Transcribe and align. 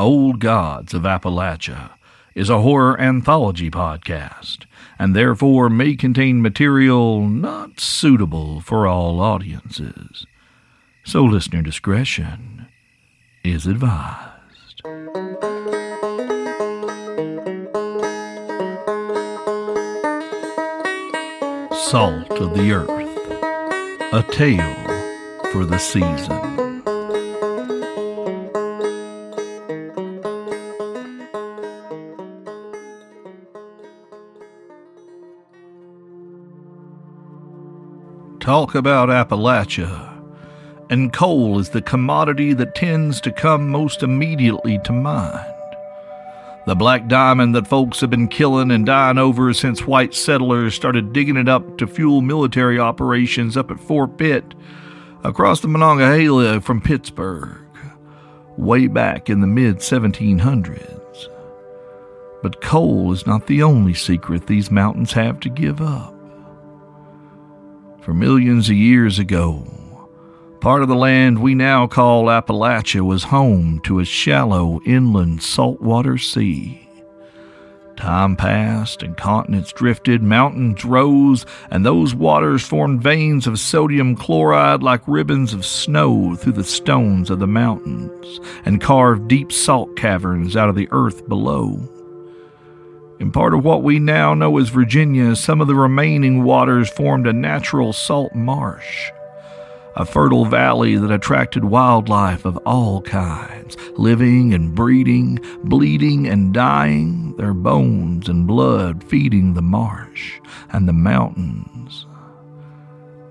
Old 0.00 0.38
Gods 0.38 0.94
of 0.94 1.02
Appalachia 1.02 1.90
is 2.36 2.48
a 2.48 2.60
horror 2.60 3.00
anthology 3.00 3.68
podcast 3.68 4.64
and 4.96 5.14
therefore 5.16 5.68
may 5.68 5.96
contain 5.96 6.40
material 6.40 7.26
not 7.26 7.80
suitable 7.80 8.60
for 8.60 8.86
all 8.86 9.20
audiences. 9.20 10.24
So 11.04 11.24
listener 11.24 11.62
discretion 11.62 12.68
is 13.42 13.66
advised. 13.66 14.82
Salt 21.74 22.30
of 22.30 22.54
the 22.54 22.70
Earth, 22.72 24.12
a 24.12 24.22
tale 24.32 25.50
for 25.50 25.64
the 25.64 25.78
season. 25.78 26.67
Talk 38.48 38.74
about 38.74 39.10
Appalachia. 39.10 40.10
And 40.88 41.12
coal 41.12 41.58
is 41.58 41.68
the 41.68 41.82
commodity 41.82 42.54
that 42.54 42.74
tends 42.74 43.20
to 43.20 43.30
come 43.30 43.68
most 43.68 44.02
immediately 44.02 44.78
to 44.84 44.92
mind. 44.94 45.54
The 46.64 46.74
black 46.74 47.08
diamond 47.08 47.54
that 47.54 47.68
folks 47.68 48.00
have 48.00 48.08
been 48.08 48.26
killing 48.26 48.70
and 48.70 48.86
dying 48.86 49.18
over 49.18 49.52
since 49.52 49.86
white 49.86 50.14
settlers 50.14 50.74
started 50.74 51.12
digging 51.12 51.36
it 51.36 51.46
up 51.46 51.76
to 51.76 51.86
fuel 51.86 52.22
military 52.22 52.78
operations 52.78 53.54
up 53.54 53.70
at 53.70 53.80
Fort 53.80 54.16
Pitt 54.16 54.54
across 55.24 55.60
the 55.60 55.68
Monongahela 55.68 56.62
from 56.62 56.80
Pittsburgh, 56.80 57.60
way 58.56 58.86
back 58.86 59.28
in 59.28 59.42
the 59.42 59.46
mid 59.46 59.80
1700s. 59.80 61.28
But 62.42 62.62
coal 62.62 63.12
is 63.12 63.26
not 63.26 63.46
the 63.46 63.62
only 63.62 63.92
secret 63.92 64.46
these 64.46 64.70
mountains 64.70 65.12
have 65.12 65.38
to 65.40 65.50
give 65.50 65.82
up 65.82 66.17
for 68.08 68.14
millions 68.14 68.70
of 68.70 68.74
years 68.74 69.18
ago. 69.18 69.62
Part 70.62 70.80
of 70.80 70.88
the 70.88 70.94
land 70.94 71.42
we 71.42 71.54
now 71.54 71.86
call 71.86 72.24
Appalachia 72.28 73.02
was 73.02 73.24
home 73.24 73.80
to 73.80 73.98
a 73.98 74.04
shallow 74.06 74.80
inland 74.86 75.42
saltwater 75.42 76.16
sea. 76.16 76.88
Time 77.98 78.34
passed 78.34 79.02
and 79.02 79.14
continents 79.14 79.74
drifted, 79.74 80.22
mountains 80.22 80.86
rose, 80.86 81.44
and 81.70 81.84
those 81.84 82.14
waters 82.14 82.62
formed 82.62 83.02
veins 83.02 83.46
of 83.46 83.60
sodium 83.60 84.16
chloride 84.16 84.82
like 84.82 85.02
ribbons 85.06 85.52
of 85.52 85.66
snow 85.66 86.34
through 86.34 86.52
the 86.52 86.64
stones 86.64 87.28
of 87.28 87.40
the 87.40 87.46
mountains 87.46 88.40
and 88.64 88.80
carved 88.80 89.28
deep 89.28 89.52
salt 89.52 89.94
caverns 89.96 90.56
out 90.56 90.70
of 90.70 90.76
the 90.76 90.88
earth 90.92 91.28
below. 91.28 91.97
In 93.20 93.32
part 93.32 93.52
of 93.52 93.64
what 93.64 93.82
we 93.82 93.98
now 93.98 94.32
know 94.32 94.58
as 94.58 94.68
Virginia, 94.68 95.34
some 95.34 95.60
of 95.60 95.66
the 95.66 95.74
remaining 95.74 96.44
waters 96.44 96.88
formed 96.88 97.26
a 97.26 97.32
natural 97.32 97.92
salt 97.92 98.32
marsh, 98.32 99.10
a 99.96 100.04
fertile 100.04 100.44
valley 100.44 100.94
that 100.94 101.10
attracted 101.10 101.64
wildlife 101.64 102.44
of 102.44 102.56
all 102.58 103.02
kinds, 103.02 103.76
living 103.96 104.54
and 104.54 104.72
breeding, 104.72 105.40
bleeding 105.64 106.28
and 106.28 106.54
dying, 106.54 107.34
their 107.36 107.54
bones 107.54 108.28
and 108.28 108.46
blood 108.46 109.02
feeding 109.02 109.54
the 109.54 109.62
marsh 109.62 110.38
and 110.70 110.86
the 110.86 110.92
mountains, 110.92 112.06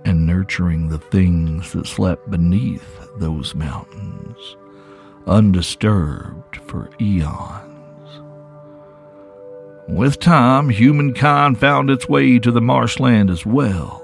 and 0.03 0.25
nurturing 0.25 0.89
the 0.89 0.99
things 0.99 1.71
that 1.71 1.87
slept 1.87 2.29
beneath 2.29 3.07
those 3.19 3.55
mountains, 3.55 4.57
undisturbed 5.27 6.57
for 6.57 6.89
eons. 6.99 7.76
With 9.87 10.19
time, 10.19 10.67
humankind 10.69 11.59
found 11.59 11.89
its 11.89 12.09
way 12.09 12.39
to 12.39 12.51
the 12.51 12.59
marshland 12.59 13.29
as 13.29 13.45
well. 13.45 14.03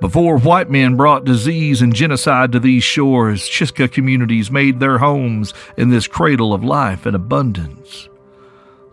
Before 0.00 0.38
white 0.38 0.70
men 0.70 0.96
brought 0.96 1.26
disease 1.26 1.82
and 1.82 1.94
genocide 1.94 2.52
to 2.52 2.60
these 2.60 2.82
shores, 2.82 3.46
Chisca 3.46 3.92
communities 3.92 4.50
made 4.50 4.80
their 4.80 4.96
homes 4.96 5.52
in 5.76 5.90
this 5.90 6.08
cradle 6.08 6.54
of 6.54 6.64
life 6.64 7.04
and 7.04 7.14
abundance. 7.14 8.08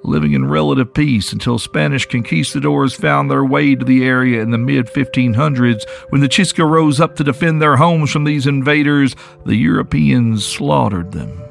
Living 0.03 0.33
in 0.33 0.49
relative 0.49 0.93
peace 0.93 1.31
until 1.31 1.57
Spanish 1.57 2.05
conquistadors 2.05 2.93
found 2.93 3.31
their 3.31 3.45
way 3.45 3.73
to 3.73 3.85
the 3.85 4.03
area 4.03 4.41
in 4.41 4.51
the 4.51 4.57
mid 4.57 4.87
1500s, 4.87 5.87
when 6.09 6.19
the 6.19 6.27
Chisca 6.27 6.69
rose 6.69 6.99
up 6.99 7.15
to 7.15 7.23
defend 7.23 7.61
their 7.61 7.77
homes 7.77 8.11
from 8.11 8.25
these 8.25 8.45
invaders, 8.45 9.15
the 9.45 9.55
Europeans 9.55 10.45
slaughtered 10.45 11.13
them 11.13 11.41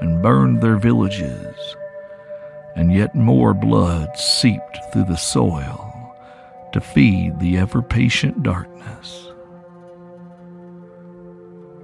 and 0.00 0.20
burned 0.20 0.60
their 0.60 0.76
villages 0.76 1.53
and 2.76 2.92
yet 2.92 3.14
more 3.14 3.54
blood 3.54 4.16
seeped 4.16 4.78
through 4.92 5.04
the 5.04 5.16
soil 5.16 5.90
to 6.72 6.80
feed 6.80 7.38
the 7.38 7.56
ever 7.56 7.82
patient 7.82 8.42
darkness. 8.42 9.28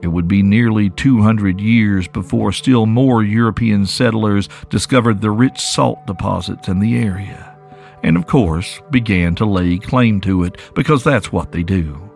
It 0.03 0.09
would 0.09 0.27
be 0.27 0.43
nearly 0.43 0.91
200 0.91 1.61
years 1.61 2.09
before 2.09 2.53
still 2.53 2.87
more 2.87 3.23
European 3.23 3.87
settlers 3.87 4.49
discovered 4.71 5.21
the 5.21 5.31
rich 5.31 5.61
salt 5.61 6.05
deposits 6.07 6.69
in 6.69 6.81
the 6.81 6.97
area, 6.97 7.57
and 8.03 8.17
of 8.17 8.27
course 8.27 8.81
began 8.91 9.35
to 9.37 9.45
lay 9.45 9.79
claim 9.79 10.21
to 10.23 10.43
it 10.43 10.57
because 10.75 11.05
that's 11.05 11.31
what 11.31 11.53
they 11.53 11.63
do. 11.63 12.10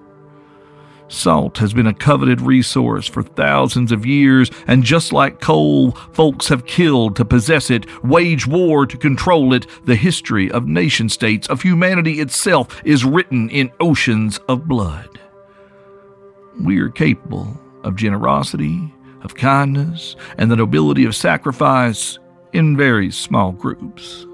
Salt 1.15 1.59
has 1.59 1.73
been 1.73 1.87
a 1.87 1.95
coveted 1.95 2.41
resource 2.41 3.07
for 3.07 3.23
thousands 3.23 3.93
of 3.93 4.05
years, 4.05 4.51
and 4.67 4.83
just 4.83 5.13
like 5.13 5.41
coal, 5.41 5.93
folks 6.13 6.49
have 6.49 6.67
killed 6.67 7.17
to 7.17 7.25
possess 7.25 7.71
it, 7.71 7.87
waged 8.05 8.47
war 8.47 8.85
to 8.87 8.99
control 8.99 9.55
it. 9.55 9.67
The 9.85 9.97
history 9.97 10.51
of 10.51 10.67
nation 10.67 11.09
states, 11.09 11.47
of 11.49 11.63
humanity 11.63 12.21
itself, 12.21 12.83
is 12.85 13.05
written 13.05 13.49
in 13.51 13.73
oceans 13.81 14.39
of 14.49 14.69
blood. 14.69 15.21
We 16.61 16.79
are 16.81 16.91
capable 16.91 17.59
of 17.83 17.97
generosity, 17.97 18.93
of 19.23 19.35
kindness, 19.35 20.17
and 20.37 20.51
the 20.51 20.57
nobility 20.57 21.05
of 21.05 21.17
sacrifice 21.17 22.19
in 22.53 22.77
very 22.77 23.11
small 23.11 23.53
groups. 23.53 24.27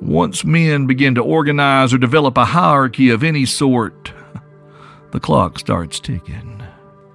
Once 0.00 0.44
men 0.44 0.86
begin 0.86 1.14
to 1.14 1.22
organize 1.22 1.92
or 1.94 1.98
develop 1.98 2.36
a 2.36 2.44
hierarchy 2.44 3.10
of 3.10 3.24
any 3.24 3.46
sort, 3.46 4.12
the 5.16 5.20
clock 5.20 5.58
starts 5.58 5.98
ticking, 5.98 6.62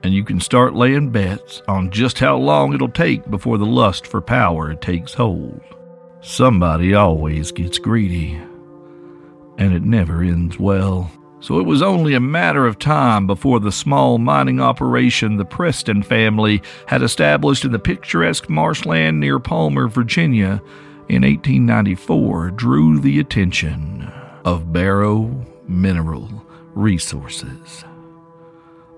and 0.02 0.12
you 0.12 0.24
can 0.24 0.40
start 0.40 0.74
laying 0.74 1.12
bets 1.12 1.62
on 1.68 1.92
just 1.92 2.18
how 2.18 2.36
long 2.36 2.74
it'll 2.74 2.90
take 2.90 3.30
before 3.30 3.60
the 3.60 3.66
lust 3.66 4.08
for 4.08 4.20
power 4.20 4.74
takes 4.74 5.14
hold. 5.14 5.62
Somebody 6.20 6.96
always 6.96 7.52
gets 7.52 7.78
greedy, 7.78 8.42
and 9.60 9.72
it 9.72 9.84
never 9.84 10.24
ends 10.24 10.58
well. 10.58 11.12
So 11.42 11.60
it 11.60 11.68
was 11.68 11.84
only 11.84 12.16
a 12.16 12.20
matter 12.20 12.66
of 12.66 12.80
time 12.80 13.28
before 13.28 13.60
the 13.60 13.72
small 13.72 14.18
mining 14.18 14.60
operation 14.60 15.38
the 15.38 15.46
Preston 15.46 16.02
family 16.02 16.64
had 16.88 17.04
established 17.04 17.66
in 17.66 17.72
the 17.72 17.78
picturesque 17.78 18.50
marshland 18.50 19.20
near 19.20 19.38
Palmer, 19.38 19.88
Virginia 19.88 20.60
in 21.08 21.22
1894 21.22 22.50
drew 22.50 23.00
the 23.00 23.20
attention 23.20 24.12
of 24.44 24.74
Barrow 24.74 25.46
Mineral 25.68 26.44
Resources. 26.74 27.84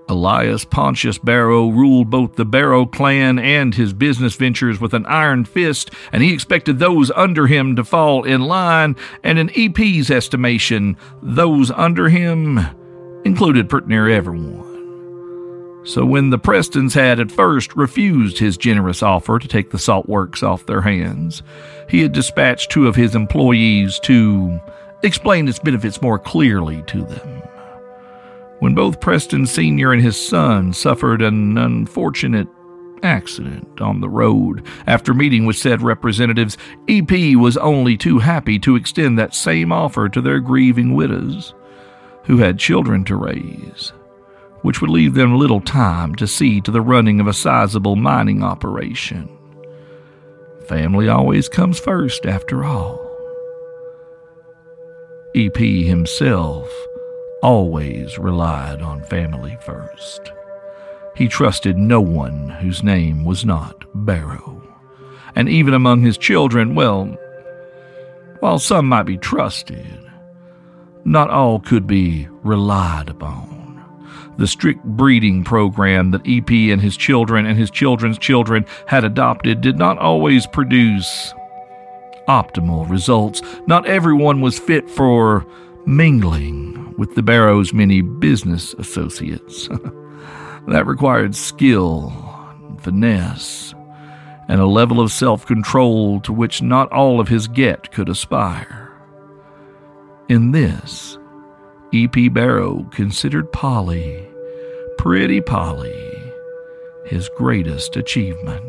Elias 0.08 0.64
Pontius 0.64 1.18
Barrow 1.18 1.68
ruled 1.68 2.10
both 2.10 2.34
the 2.34 2.44
Barrow 2.44 2.84
clan 2.84 3.38
and 3.38 3.74
his 3.74 3.92
business 3.92 4.34
ventures 4.36 4.80
with 4.80 4.92
an 4.92 5.06
iron 5.06 5.44
fist, 5.44 5.90
and 6.12 6.22
he 6.22 6.32
expected 6.32 6.78
those 6.78 7.10
under 7.12 7.46
him 7.46 7.76
to 7.76 7.84
fall 7.84 8.24
in 8.24 8.42
line, 8.42 8.96
and 9.22 9.38
in 9.38 9.50
EP's 9.54 10.10
estimation, 10.10 10.96
those 11.22 11.70
under 11.70 12.08
him 12.08 12.60
included 13.24 13.68
pretty 13.68 13.86
near 13.86 14.08
everyone. 14.08 14.62
So 15.86 16.04
when 16.04 16.30
the 16.30 16.38
Prestons 16.38 16.94
had 16.94 17.20
at 17.20 17.30
first 17.30 17.76
refused 17.76 18.38
his 18.38 18.56
generous 18.56 19.02
offer 19.02 19.38
to 19.38 19.48
take 19.48 19.70
the 19.70 19.78
salt 19.78 20.08
works 20.08 20.42
off 20.42 20.66
their 20.66 20.80
hands, 20.80 21.42
he 21.88 22.00
had 22.00 22.12
dispatched 22.12 22.70
two 22.70 22.86
of 22.86 22.96
his 22.96 23.14
employees 23.14 23.98
to 24.00 24.60
explain 25.02 25.46
its 25.46 25.58
benefits 25.58 26.00
more 26.00 26.18
clearly 26.18 26.82
to 26.86 27.04
them 27.04 27.42
when 28.60 28.74
both 28.74 29.00
Preston 29.00 29.46
Sr. 29.46 29.92
and 29.92 30.02
his 30.02 30.16
son 30.16 30.72
suffered 30.72 31.22
an 31.22 31.58
unfortunate 31.58 32.48
accident 33.02 33.80
on 33.80 34.00
the 34.00 34.08
road. 34.08 34.66
After 34.86 35.14
meeting 35.14 35.44
with 35.44 35.56
said 35.56 35.82
representatives, 35.82 36.56
EP 36.88 37.36
was 37.36 37.56
only 37.56 37.96
too 37.96 38.18
happy 38.18 38.58
to 38.60 38.76
extend 38.76 39.18
that 39.18 39.34
same 39.34 39.70
offer 39.70 40.08
to 40.08 40.20
their 40.20 40.40
grieving 40.40 40.94
widows, 40.94 41.54
who 42.24 42.38
had 42.38 42.58
children 42.58 43.04
to 43.04 43.16
raise, 43.16 43.92
which 44.62 44.80
would 44.80 44.90
leave 44.90 45.14
them 45.14 45.36
little 45.36 45.60
time 45.60 46.14
to 46.14 46.26
see 46.26 46.60
to 46.62 46.70
the 46.70 46.80
running 46.80 47.20
of 47.20 47.26
a 47.26 47.34
sizable 47.34 47.96
mining 47.96 48.42
operation. 48.42 49.28
Family 50.66 51.08
always 51.08 51.48
comes 51.48 51.78
first, 51.78 52.24
after 52.24 52.64
all. 52.64 53.00
EP 55.34 55.56
himself 55.56 56.70
always 57.44 58.18
relied 58.18 58.80
on 58.80 59.04
family 59.04 59.54
first. 59.60 60.32
He 61.14 61.28
trusted 61.28 61.76
no 61.76 62.00
one 62.00 62.48
whose 62.48 62.82
name 62.82 63.22
was 63.22 63.44
not 63.44 63.84
Barrow. 63.94 64.62
And 65.36 65.50
even 65.50 65.74
among 65.74 66.00
his 66.00 66.16
children, 66.16 66.74
well, 66.74 67.04
while 68.40 68.58
some 68.58 68.88
might 68.88 69.02
be 69.02 69.18
trusted, 69.18 70.00
not 71.04 71.28
all 71.28 71.60
could 71.60 71.86
be 71.86 72.26
relied 72.42 73.10
upon. 73.10 73.84
The 74.38 74.46
strict 74.46 74.82
breeding 74.82 75.44
program 75.44 76.12
that 76.12 76.26
EP 76.26 76.50
and 76.50 76.80
his 76.80 76.96
children 76.96 77.44
and 77.44 77.58
his 77.58 77.70
children's 77.70 78.18
children 78.18 78.64
had 78.86 79.04
adopted 79.04 79.60
did 79.60 79.76
not 79.76 79.98
always 79.98 80.46
produce 80.46 81.34
optimal 82.26 82.88
results. 82.88 83.42
Not 83.66 83.86
everyone 83.86 84.40
was 84.40 84.58
fit 84.58 84.88
for 84.88 85.46
mingling 85.84 86.83
with 86.96 87.14
the 87.14 87.22
Barrow's 87.22 87.72
many 87.72 88.00
business 88.00 88.74
associates. 88.74 89.68
that 90.68 90.86
required 90.86 91.34
skill, 91.34 92.10
finesse, 92.80 93.74
and 94.48 94.60
a 94.60 94.66
level 94.66 95.00
of 95.00 95.12
self 95.12 95.46
control 95.46 96.20
to 96.20 96.32
which 96.32 96.62
not 96.62 96.90
all 96.92 97.20
of 97.20 97.28
his 97.28 97.48
get 97.48 97.92
could 97.92 98.08
aspire. 98.08 98.92
In 100.28 100.52
this, 100.52 101.18
E.P. 101.92 102.28
Barrow 102.28 102.84
considered 102.90 103.52
Polly, 103.52 104.26
pretty 104.98 105.40
Polly, 105.40 106.32
his 107.06 107.28
greatest 107.36 107.96
achievement. 107.96 108.62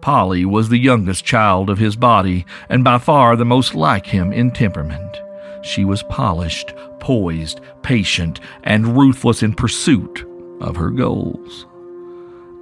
Polly 0.00 0.46
was 0.46 0.70
the 0.70 0.78
youngest 0.78 1.24
child 1.24 1.68
of 1.68 1.78
his 1.78 1.94
body, 1.94 2.46
and 2.68 2.82
by 2.82 2.98
far 2.98 3.36
the 3.36 3.44
most 3.44 3.74
like 3.74 4.06
him 4.06 4.32
in 4.32 4.50
temperament. 4.50 5.20
She 5.62 5.84
was 5.84 6.02
polished, 6.04 6.72
poised, 6.98 7.60
patient, 7.82 8.40
and 8.62 8.96
ruthless 8.96 9.42
in 9.42 9.54
pursuit 9.54 10.26
of 10.60 10.76
her 10.76 10.90
goals. 10.90 11.66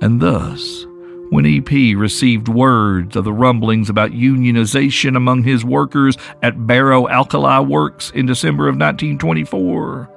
And 0.00 0.20
thus, 0.20 0.86
when 1.30 1.44
EP 1.44 1.70
received 1.96 2.48
words 2.48 3.16
of 3.16 3.24
the 3.24 3.32
rumblings 3.32 3.90
about 3.90 4.12
unionization 4.12 5.16
among 5.16 5.42
his 5.42 5.64
workers 5.64 6.16
at 6.42 6.66
Barrow 6.66 7.08
Alkali 7.08 7.60
Works 7.60 8.10
in 8.12 8.26
December 8.26 8.64
of 8.68 8.76
1924, 8.76 10.08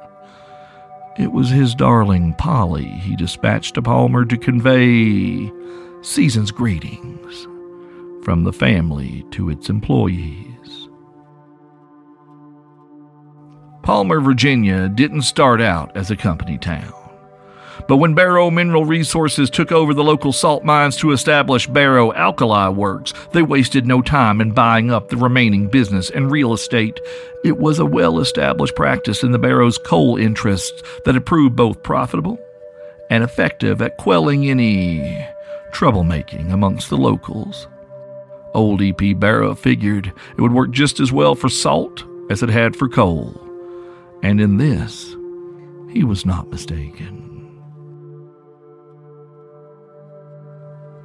it 1.20 1.32
was 1.32 1.50
his 1.50 1.76
darling 1.76 2.34
Polly 2.36 2.86
he 2.86 3.16
dispatched 3.18 3.76
to 3.76 3.82
Palmer 3.82 4.24
to 4.24 4.38
convey 4.38 5.52
season's 6.02 6.52
greetings 6.52 7.48
from 8.24 8.44
the 8.44 8.54
family 8.54 9.26
to 9.32 9.50
its 9.50 9.70
employees. 9.70 10.51
Palmer, 13.84 14.20
Virginia 14.20 14.88
didn't 14.90 15.24
start 15.24 15.62
out 15.62 15.96
as 15.98 16.12
a 16.12 16.16
company 16.16 16.58
town. 16.58 16.94
But 17.88 17.98
when 17.98 18.14
Barrow 18.14 18.52
Mineral 18.52 18.86
Resources 18.86 19.50
took 19.50 19.72
over 19.72 19.94
the 19.94 20.04
local 20.04 20.32
salt 20.32 20.64
mines 20.64 20.96
to 20.98 21.12
establish 21.12 21.68
Barrow 21.68 22.14
Alkali 22.14 22.70
Works, 22.70 23.14
they 23.32 23.42
wasted 23.42 23.86
no 23.86 24.02
time 24.02 24.40
in 24.40 24.52
buying 24.52 24.92
up 24.92 25.10
the 25.10 25.18
remaining 25.18 25.68
business 25.68 26.10
and 26.10 26.32
real 26.32 26.54
estate. 26.54 27.00
It 27.44 27.58
was 27.58 27.80
a 27.80 27.86
well 27.86 28.20
established 28.20 28.76
practice 28.76 29.24
in 29.24 29.32
the 29.32 29.40
Barrow's 29.40 29.78
coal 29.78 30.18
interests 30.18 30.84
that 31.06 31.16
had 31.16 31.26
proved 31.26 31.56
both 31.56 31.82
profitable 31.84 32.40
and 33.10 33.24
effective 33.24 33.82
at 33.82 33.98
quelling 33.98 34.50
any 34.50 35.28
troublemaking 35.72 36.52
amongst 36.54 36.90
the 36.90 36.98
locals. 36.98 37.68
Old 38.54 38.82
E.P. 38.82 39.14
Barrow 39.16 39.56
figured 39.56 40.14
it 40.38 40.42
would 40.42 40.54
work 40.54 40.72
just 40.72 41.00
as 41.00 41.12
well 41.12 41.36
for 41.36 41.50
salt 41.50 42.04
as 42.30 42.44
it 42.44 42.50
had 42.50 42.76
for 42.76 42.88
coal. 42.88 43.51
And 44.24 44.40
in 44.40 44.58
this, 44.58 45.16
he 45.90 46.04
was 46.04 46.26
not 46.26 46.50
mistaken. 46.50 47.18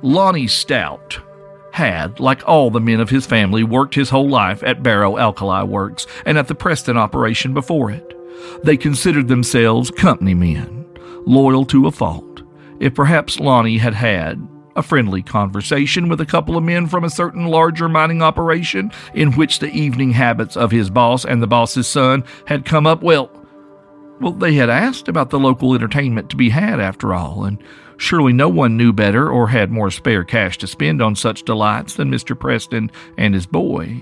Lonnie 0.02 0.46
Stout 0.46 1.18
had, 1.72 2.20
like 2.20 2.46
all 2.46 2.70
the 2.70 2.80
men 2.80 3.00
of 3.00 3.10
his 3.10 3.26
family, 3.26 3.64
worked 3.64 3.94
his 3.94 4.10
whole 4.10 4.28
life 4.28 4.62
at 4.62 4.82
Barrow 4.82 5.18
Alkali 5.18 5.62
Works 5.62 6.06
and 6.24 6.38
at 6.38 6.48
the 6.48 6.54
Preston 6.54 6.96
operation 6.96 7.52
before 7.54 7.90
it. 7.90 8.16
They 8.62 8.76
considered 8.76 9.28
themselves 9.28 9.90
company 9.90 10.34
men, 10.34 10.86
loyal 11.26 11.64
to 11.66 11.86
a 11.86 11.90
fault. 11.90 12.42
If 12.80 12.94
perhaps 12.94 13.40
Lonnie 13.40 13.78
had 13.78 13.94
had 13.94 14.46
a 14.76 14.82
friendly 14.82 15.22
conversation 15.22 16.08
with 16.08 16.20
a 16.20 16.26
couple 16.26 16.56
of 16.56 16.62
men 16.62 16.86
from 16.86 17.02
a 17.02 17.10
certain 17.10 17.46
larger 17.46 17.88
mining 17.88 18.22
operation 18.22 18.92
in 19.14 19.32
which 19.32 19.58
the 19.58 19.70
evening 19.70 20.12
habits 20.12 20.56
of 20.56 20.70
his 20.70 20.90
boss 20.90 21.24
and 21.24 21.42
the 21.42 21.46
boss's 21.46 21.88
son 21.88 22.22
had 22.46 22.64
come 22.64 22.86
up. 22.86 23.02
Well, 23.02 23.30
well, 24.20 24.32
they 24.32 24.54
had 24.54 24.70
asked 24.70 25.08
about 25.08 25.30
the 25.30 25.38
local 25.38 25.74
entertainment 25.74 26.30
to 26.30 26.36
be 26.36 26.50
had 26.50 26.80
after 26.80 27.14
all, 27.14 27.44
and 27.44 27.62
surely 27.96 28.32
no 28.32 28.48
one 28.48 28.76
knew 28.76 28.92
better 28.92 29.28
or 29.28 29.48
had 29.48 29.70
more 29.70 29.90
spare 29.90 30.24
cash 30.24 30.56
to 30.58 30.66
spend 30.66 31.02
on 31.02 31.16
such 31.16 31.42
delights 31.42 31.94
than 31.94 32.10
Mr. 32.10 32.38
Preston 32.38 32.90
and 33.18 33.34
his 33.34 33.46
boy. 33.46 34.00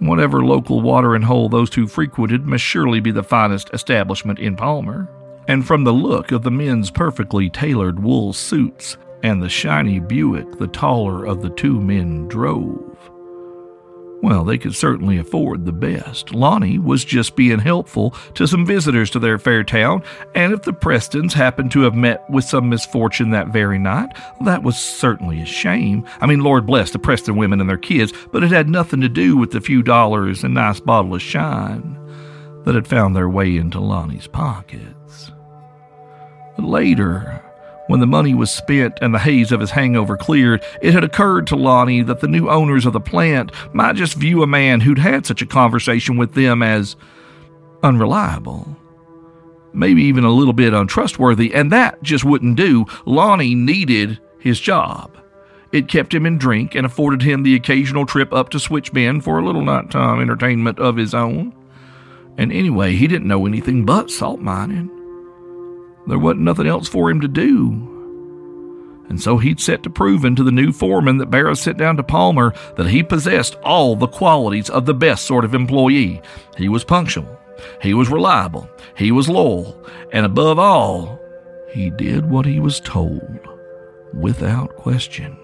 Whatever 0.00 0.44
local 0.44 0.80
water 0.80 1.14
and 1.14 1.24
hole 1.24 1.48
those 1.48 1.70
two 1.70 1.86
frequented 1.86 2.46
must 2.46 2.64
surely 2.64 3.00
be 3.00 3.10
the 3.10 3.22
finest 3.22 3.70
establishment 3.72 4.38
in 4.38 4.56
Palmer. 4.56 5.08
And 5.46 5.66
from 5.66 5.84
the 5.84 5.92
look 5.92 6.32
of 6.32 6.42
the 6.42 6.50
men's 6.50 6.90
perfectly 6.90 7.48
tailored 7.48 8.02
wool 8.02 8.32
suits, 8.32 8.96
and 9.24 9.42
the 9.42 9.48
shiny 9.48 9.98
Buick 9.98 10.58
the 10.58 10.68
taller 10.68 11.24
of 11.24 11.40
the 11.40 11.48
two 11.48 11.80
men 11.80 12.28
drove. 12.28 12.94
Well, 14.22 14.44
they 14.44 14.58
could 14.58 14.74
certainly 14.74 15.16
afford 15.16 15.64
the 15.64 15.72
best. 15.72 16.34
Lonnie 16.34 16.78
was 16.78 17.06
just 17.06 17.34
being 17.34 17.58
helpful 17.58 18.10
to 18.34 18.46
some 18.46 18.66
visitors 18.66 19.08
to 19.10 19.18
their 19.18 19.38
fair 19.38 19.64
town, 19.64 20.02
and 20.34 20.52
if 20.52 20.62
the 20.62 20.74
Prestons 20.74 21.32
happened 21.32 21.70
to 21.72 21.80
have 21.80 21.94
met 21.94 22.28
with 22.28 22.44
some 22.44 22.68
misfortune 22.68 23.30
that 23.30 23.48
very 23.48 23.78
night, 23.78 24.14
that 24.44 24.62
was 24.62 24.76
certainly 24.76 25.40
a 25.40 25.46
shame. 25.46 26.06
I 26.20 26.26
mean, 26.26 26.40
Lord 26.40 26.66
bless 26.66 26.90
the 26.90 26.98
Preston 26.98 27.36
women 27.36 27.60
and 27.60 27.68
their 27.68 27.78
kids, 27.78 28.12
but 28.30 28.44
it 28.44 28.50
had 28.50 28.68
nothing 28.68 29.00
to 29.00 29.08
do 29.08 29.38
with 29.38 29.52
the 29.52 29.60
few 29.60 29.82
dollars 29.82 30.44
and 30.44 30.52
nice 30.54 30.80
bottle 30.80 31.14
of 31.14 31.22
shine 31.22 31.98
that 32.64 32.74
had 32.74 32.86
found 32.86 33.16
their 33.16 33.28
way 33.28 33.56
into 33.56 33.80
Lonnie's 33.80 34.26
pockets. 34.26 35.32
But 36.56 36.66
later, 36.66 37.43
when 37.88 38.00
the 38.00 38.06
money 38.06 38.34
was 38.34 38.50
spent 38.50 38.98
and 39.02 39.14
the 39.14 39.18
haze 39.18 39.52
of 39.52 39.60
his 39.60 39.70
hangover 39.70 40.16
cleared, 40.16 40.64
it 40.80 40.94
had 40.94 41.04
occurred 41.04 41.46
to 41.48 41.56
Lonnie 41.56 42.02
that 42.02 42.20
the 42.20 42.28
new 42.28 42.48
owners 42.48 42.86
of 42.86 42.92
the 42.92 43.00
plant 43.00 43.52
might 43.74 43.96
just 43.96 44.14
view 44.14 44.42
a 44.42 44.46
man 44.46 44.80
who'd 44.80 44.98
had 44.98 45.26
such 45.26 45.42
a 45.42 45.46
conversation 45.46 46.16
with 46.16 46.34
them 46.34 46.62
as 46.62 46.96
unreliable. 47.82 48.76
maybe 49.74 50.02
even 50.04 50.24
a 50.24 50.30
little 50.30 50.52
bit 50.52 50.72
untrustworthy, 50.72 51.52
and 51.52 51.72
that 51.72 52.02
just 52.02 52.24
wouldn't 52.24 52.56
do. 52.56 52.86
Lonnie 53.04 53.54
needed 53.54 54.18
his 54.38 54.60
job. 54.60 55.10
It 55.72 55.88
kept 55.88 56.14
him 56.14 56.24
in 56.24 56.38
drink 56.38 56.74
and 56.76 56.86
afforded 56.86 57.22
him 57.22 57.42
the 57.42 57.56
occasional 57.56 58.06
trip 58.06 58.32
up 58.32 58.50
to 58.50 58.58
Switchbend 58.58 59.24
for 59.24 59.38
a 59.38 59.44
little 59.44 59.62
nighttime 59.62 60.20
entertainment 60.20 60.78
of 60.78 60.96
his 60.96 61.12
own. 61.14 61.52
And 62.38 62.52
anyway, 62.52 62.94
he 62.94 63.08
didn't 63.08 63.28
know 63.28 63.46
anything 63.46 63.84
but 63.84 64.10
salt 64.10 64.40
mining. 64.40 64.90
There 66.06 66.18
wasn't 66.18 66.42
nothing 66.42 66.66
else 66.66 66.88
for 66.88 67.10
him 67.10 67.20
to 67.20 67.28
do. 67.28 67.90
And 69.08 69.20
so 69.20 69.38
he'd 69.38 69.60
set 69.60 69.82
to 69.82 69.90
proving 69.90 70.34
to 70.36 70.42
the 70.42 70.50
new 70.50 70.72
foreman 70.72 71.18
that 71.18 71.30
Barrow 71.30 71.54
sent 71.54 71.78
down 71.78 71.96
to 71.96 72.02
Palmer 72.02 72.54
that 72.76 72.88
he 72.88 73.02
possessed 73.02 73.56
all 73.56 73.96
the 73.96 74.06
qualities 74.06 74.70
of 74.70 74.86
the 74.86 74.94
best 74.94 75.26
sort 75.26 75.44
of 75.44 75.54
employee. 75.54 76.22
He 76.56 76.68
was 76.68 76.84
punctual, 76.84 77.38
he 77.82 77.92
was 77.94 78.08
reliable, 78.08 78.68
he 78.96 79.12
was 79.12 79.28
loyal, 79.28 79.78
and 80.12 80.24
above 80.24 80.58
all, 80.58 81.20
he 81.72 81.90
did 81.90 82.30
what 82.30 82.46
he 82.46 82.60
was 82.60 82.80
told 82.80 83.40
without 84.14 84.76
question. 84.76 85.36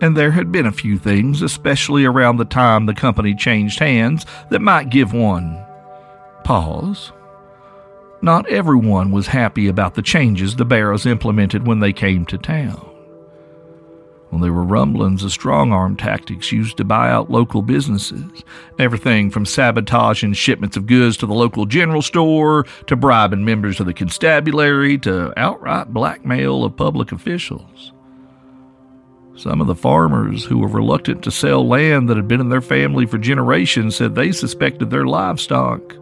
And 0.00 0.16
there 0.16 0.30
had 0.30 0.50
been 0.50 0.66
a 0.66 0.72
few 0.72 0.98
things, 0.98 1.42
especially 1.42 2.04
around 2.04 2.36
the 2.36 2.44
time 2.44 2.86
the 2.86 2.94
company 2.94 3.34
changed 3.34 3.80
hands, 3.80 4.24
that 4.50 4.60
might 4.60 4.88
give 4.90 5.12
one 5.12 5.62
pause. 6.44 7.12
Not 8.22 8.48
everyone 8.48 9.12
was 9.12 9.28
happy 9.28 9.68
about 9.68 9.94
the 9.94 10.02
changes 10.02 10.56
the 10.56 10.64
Barrows 10.66 11.06
implemented 11.06 11.66
when 11.66 11.80
they 11.80 11.92
came 11.92 12.26
to 12.26 12.36
town. 12.36 12.86
Well, 14.30 14.40
there 14.40 14.52
were 14.52 14.62
rumblings 14.62 15.24
of 15.24 15.32
strong 15.32 15.72
arm 15.72 15.96
tactics 15.96 16.52
used 16.52 16.76
to 16.76 16.84
buy 16.84 17.10
out 17.10 17.30
local 17.30 17.62
businesses. 17.62 18.44
Everything 18.78 19.30
from 19.30 19.44
sabotaging 19.44 20.34
shipments 20.34 20.76
of 20.76 20.86
goods 20.86 21.16
to 21.16 21.26
the 21.26 21.34
local 21.34 21.66
general 21.66 22.02
store, 22.02 22.64
to 22.86 22.94
bribing 22.94 23.44
members 23.44 23.80
of 23.80 23.86
the 23.86 23.94
constabulary, 23.94 24.98
to 24.98 25.32
outright 25.36 25.92
blackmail 25.92 26.62
of 26.62 26.76
public 26.76 27.10
officials. 27.10 27.92
Some 29.34 29.60
of 29.60 29.66
the 29.66 29.74
farmers 29.74 30.44
who 30.44 30.58
were 30.58 30.68
reluctant 30.68 31.24
to 31.24 31.30
sell 31.30 31.66
land 31.66 32.08
that 32.08 32.18
had 32.18 32.28
been 32.28 32.42
in 32.42 32.50
their 32.50 32.60
family 32.60 33.06
for 33.06 33.16
generations 33.16 33.96
said 33.96 34.14
they 34.14 34.30
suspected 34.30 34.90
their 34.90 35.06
livestock 35.06 35.96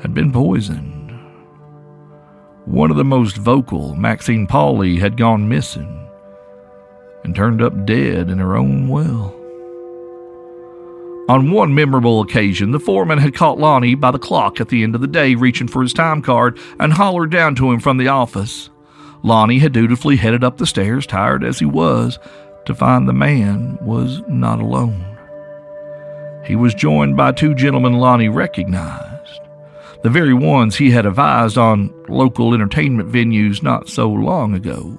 had 0.00 0.14
been 0.14 0.32
poisoned. 0.32 0.95
One 2.66 2.90
of 2.90 2.96
the 2.96 3.04
most 3.04 3.36
vocal, 3.36 3.94
Maxine 3.94 4.48
Pauley, 4.48 4.98
had 4.98 5.16
gone 5.16 5.48
missing 5.48 6.08
and 7.22 7.34
turned 7.34 7.62
up 7.62 7.86
dead 7.86 8.28
in 8.28 8.38
her 8.38 8.56
own 8.56 8.88
well. 8.88 9.32
On 11.28 11.52
one 11.52 11.76
memorable 11.76 12.20
occasion, 12.20 12.72
the 12.72 12.80
foreman 12.80 13.18
had 13.18 13.34
caught 13.34 13.58
Lonnie 13.58 13.94
by 13.94 14.10
the 14.10 14.18
clock 14.18 14.60
at 14.60 14.68
the 14.68 14.82
end 14.82 14.96
of 14.96 15.00
the 15.00 15.06
day 15.06 15.36
reaching 15.36 15.68
for 15.68 15.80
his 15.80 15.92
time 15.92 16.22
card 16.22 16.58
and 16.80 16.92
hollered 16.92 17.30
down 17.30 17.54
to 17.54 17.70
him 17.70 17.78
from 17.78 17.98
the 17.98 18.08
office. 18.08 18.68
Lonnie 19.22 19.60
had 19.60 19.72
dutifully 19.72 20.16
headed 20.16 20.42
up 20.42 20.56
the 20.56 20.66
stairs, 20.66 21.06
tired 21.06 21.44
as 21.44 21.60
he 21.60 21.66
was, 21.66 22.18
to 22.64 22.74
find 22.74 23.08
the 23.08 23.12
man 23.12 23.78
was 23.80 24.22
not 24.26 24.60
alone. 24.60 25.16
He 26.44 26.56
was 26.56 26.74
joined 26.74 27.16
by 27.16 27.30
two 27.30 27.54
gentlemen 27.54 27.94
Lonnie 27.94 28.28
recognized 28.28 29.15
the 30.06 30.10
very 30.10 30.32
ones 30.32 30.76
he 30.76 30.92
had 30.92 31.04
advised 31.04 31.58
on 31.58 31.92
local 32.08 32.54
entertainment 32.54 33.10
venues 33.10 33.60
not 33.60 33.88
so 33.88 34.08
long 34.08 34.54
ago. 34.54 34.96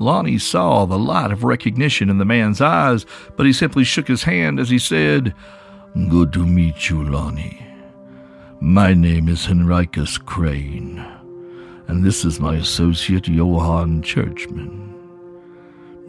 Lonnie 0.00 0.36
saw 0.36 0.84
the 0.84 0.98
light 0.98 1.30
of 1.30 1.44
recognition 1.44 2.10
in 2.10 2.18
the 2.18 2.24
man's 2.24 2.60
eyes, 2.60 3.06
but 3.36 3.46
he 3.46 3.52
simply 3.52 3.84
shook 3.84 4.08
his 4.08 4.24
hand 4.24 4.58
as 4.58 4.68
he 4.68 4.80
said, 4.80 5.32
Good 6.08 6.32
to 6.32 6.44
meet 6.44 6.90
you, 6.90 7.04
Lonnie. 7.04 7.64
My 8.60 8.94
name 8.94 9.28
is 9.28 9.46
Henricus 9.46 10.18
Crane, 10.18 10.98
and 11.86 12.02
this 12.02 12.24
is 12.24 12.40
my 12.40 12.56
associate 12.56 13.28
Johann 13.28 14.02
Churchman. 14.02 14.89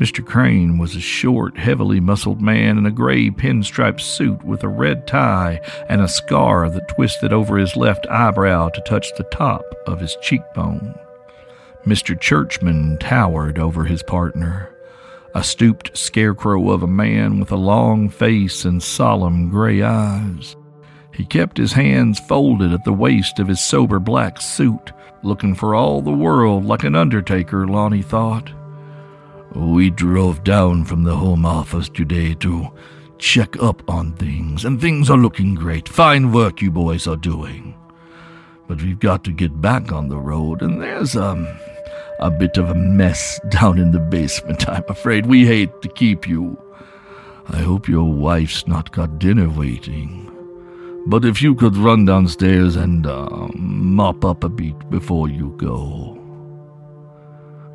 Mr. 0.01 0.25
Crane 0.25 0.79
was 0.79 0.95
a 0.95 0.99
short, 0.99 1.55
heavily 1.59 1.99
muscled 1.99 2.41
man 2.41 2.79
in 2.79 2.87
a 2.87 2.91
gray 2.91 3.29
pinstripe 3.29 4.01
suit 4.01 4.43
with 4.43 4.63
a 4.63 4.67
red 4.67 5.05
tie 5.05 5.61
and 5.87 6.01
a 6.01 6.07
scar 6.07 6.71
that 6.71 6.87
twisted 6.87 7.31
over 7.31 7.55
his 7.55 7.75
left 7.75 8.07
eyebrow 8.07 8.67
to 8.69 8.81
touch 8.81 9.05
the 9.15 9.23
top 9.25 9.63
of 9.85 9.99
his 9.99 10.17
cheekbone. 10.23 10.95
Mr. 11.85 12.19
Churchman 12.19 12.97
towered 12.97 13.59
over 13.59 13.83
his 13.83 14.01
partner, 14.01 14.75
a 15.35 15.43
stooped 15.43 15.95
scarecrow 15.95 16.71
of 16.71 16.81
a 16.81 16.87
man 16.87 17.39
with 17.39 17.51
a 17.51 17.55
long 17.55 18.09
face 18.09 18.65
and 18.65 18.81
solemn 18.81 19.51
gray 19.51 19.83
eyes. 19.83 20.55
He 21.13 21.25
kept 21.25 21.59
his 21.59 21.73
hands 21.73 22.19
folded 22.21 22.73
at 22.73 22.85
the 22.85 22.91
waist 22.91 23.37
of 23.37 23.47
his 23.47 23.61
sober 23.61 23.99
black 23.99 24.41
suit, 24.41 24.93
looking 25.21 25.53
for 25.53 25.75
all 25.75 26.01
the 26.01 26.09
world 26.09 26.65
like 26.65 26.85
an 26.85 26.95
undertaker, 26.95 27.67
Lonnie 27.67 28.01
thought. 28.01 28.51
We 29.53 29.89
drove 29.89 30.43
down 30.43 30.85
from 30.85 31.03
the 31.03 31.15
Home 31.15 31.45
Office 31.45 31.89
today 31.89 32.33
to 32.35 32.69
check 33.17 33.61
up 33.61 33.87
on 33.89 34.13
things, 34.13 34.63
and 34.63 34.79
things 34.79 35.09
are 35.09 35.17
looking 35.17 35.55
great. 35.55 35.89
Fine 35.89 36.31
work 36.31 36.61
you 36.61 36.71
boys 36.71 37.05
are 37.05 37.17
doing. 37.17 37.75
But 38.67 38.81
we've 38.81 38.99
got 38.99 39.25
to 39.25 39.31
get 39.31 39.59
back 39.59 39.91
on 39.91 40.07
the 40.07 40.19
road, 40.19 40.61
and 40.61 40.81
there's 40.81 41.17
um, 41.17 41.47
a 42.19 42.31
bit 42.31 42.57
of 42.57 42.69
a 42.69 42.75
mess 42.75 43.41
down 43.49 43.77
in 43.77 43.91
the 43.91 43.99
basement, 43.99 44.69
I'm 44.69 44.85
afraid. 44.87 45.25
We 45.25 45.45
hate 45.45 45.81
to 45.81 45.89
keep 45.89 46.27
you. 46.27 46.57
I 47.49 47.57
hope 47.57 47.89
your 47.89 48.11
wife's 48.11 48.67
not 48.67 48.91
got 48.91 49.19
dinner 49.19 49.49
waiting. 49.49 50.27
But 51.07 51.25
if 51.25 51.41
you 51.41 51.55
could 51.55 51.75
run 51.75 52.05
downstairs 52.05 52.77
and 52.77 53.05
uh, 53.05 53.49
mop 53.55 54.23
up 54.23 54.43
a 54.45 54.49
bit 54.49 54.89
before 54.89 55.27
you 55.27 55.53
go. 55.57 56.20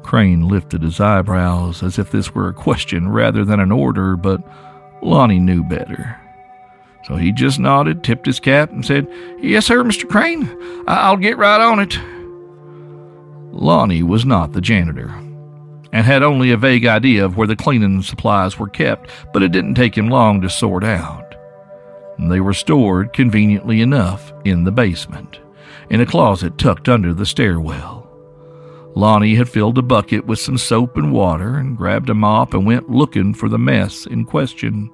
Crane 0.06 0.46
lifted 0.46 0.82
his 0.82 1.00
eyebrows 1.00 1.82
as 1.82 1.98
if 1.98 2.10
this 2.10 2.34
were 2.34 2.48
a 2.48 2.54
question 2.54 3.08
rather 3.08 3.44
than 3.44 3.60
an 3.60 3.72
order, 3.72 4.16
but 4.16 4.40
Lonnie 5.02 5.40
knew 5.40 5.64
better. 5.64 6.18
So 7.04 7.16
he 7.16 7.32
just 7.32 7.58
nodded, 7.58 8.02
tipped 8.02 8.26
his 8.26 8.40
cap, 8.40 8.70
and 8.70 8.84
said, 8.84 9.08
Yes, 9.40 9.66
sir, 9.66 9.82
Mr. 9.84 10.08
Crane. 10.08 10.48
I'll 10.88 11.16
get 11.16 11.38
right 11.38 11.60
on 11.60 11.80
it. 11.80 11.98
Lonnie 13.52 14.02
was 14.02 14.24
not 14.24 14.52
the 14.52 14.60
janitor 14.60 15.14
and 15.92 16.04
had 16.04 16.22
only 16.22 16.50
a 16.50 16.56
vague 16.56 16.84
idea 16.84 17.24
of 17.24 17.36
where 17.36 17.46
the 17.46 17.56
cleaning 17.56 18.02
supplies 18.02 18.58
were 18.58 18.68
kept, 18.68 19.08
but 19.32 19.42
it 19.42 19.52
didn't 19.52 19.74
take 19.74 19.96
him 19.96 20.08
long 20.08 20.42
to 20.42 20.50
sort 20.50 20.84
out. 20.84 21.34
They 22.18 22.40
were 22.40 22.54
stored, 22.54 23.12
conveniently 23.12 23.80
enough, 23.80 24.32
in 24.44 24.64
the 24.64 24.72
basement, 24.72 25.40
in 25.88 26.00
a 26.00 26.06
closet 26.06 26.58
tucked 26.58 26.88
under 26.88 27.14
the 27.14 27.24
stairwell. 27.24 27.95
Lonnie 28.96 29.34
had 29.34 29.50
filled 29.50 29.76
a 29.76 29.82
bucket 29.82 30.24
with 30.24 30.38
some 30.38 30.56
soap 30.56 30.96
and 30.96 31.12
water 31.12 31.58
and 31.58 31.76
grabbed 31.76 32.08
a 32.08 32.14
mop 32.14 32.54
and 32.54 32.64
went 32.64 32.88
looking 32.88 33.34
for 33.34 33.46
the 33.46 33.58
mess 33.58 34.06
in 34.06 34.24
question. 34.24 34.90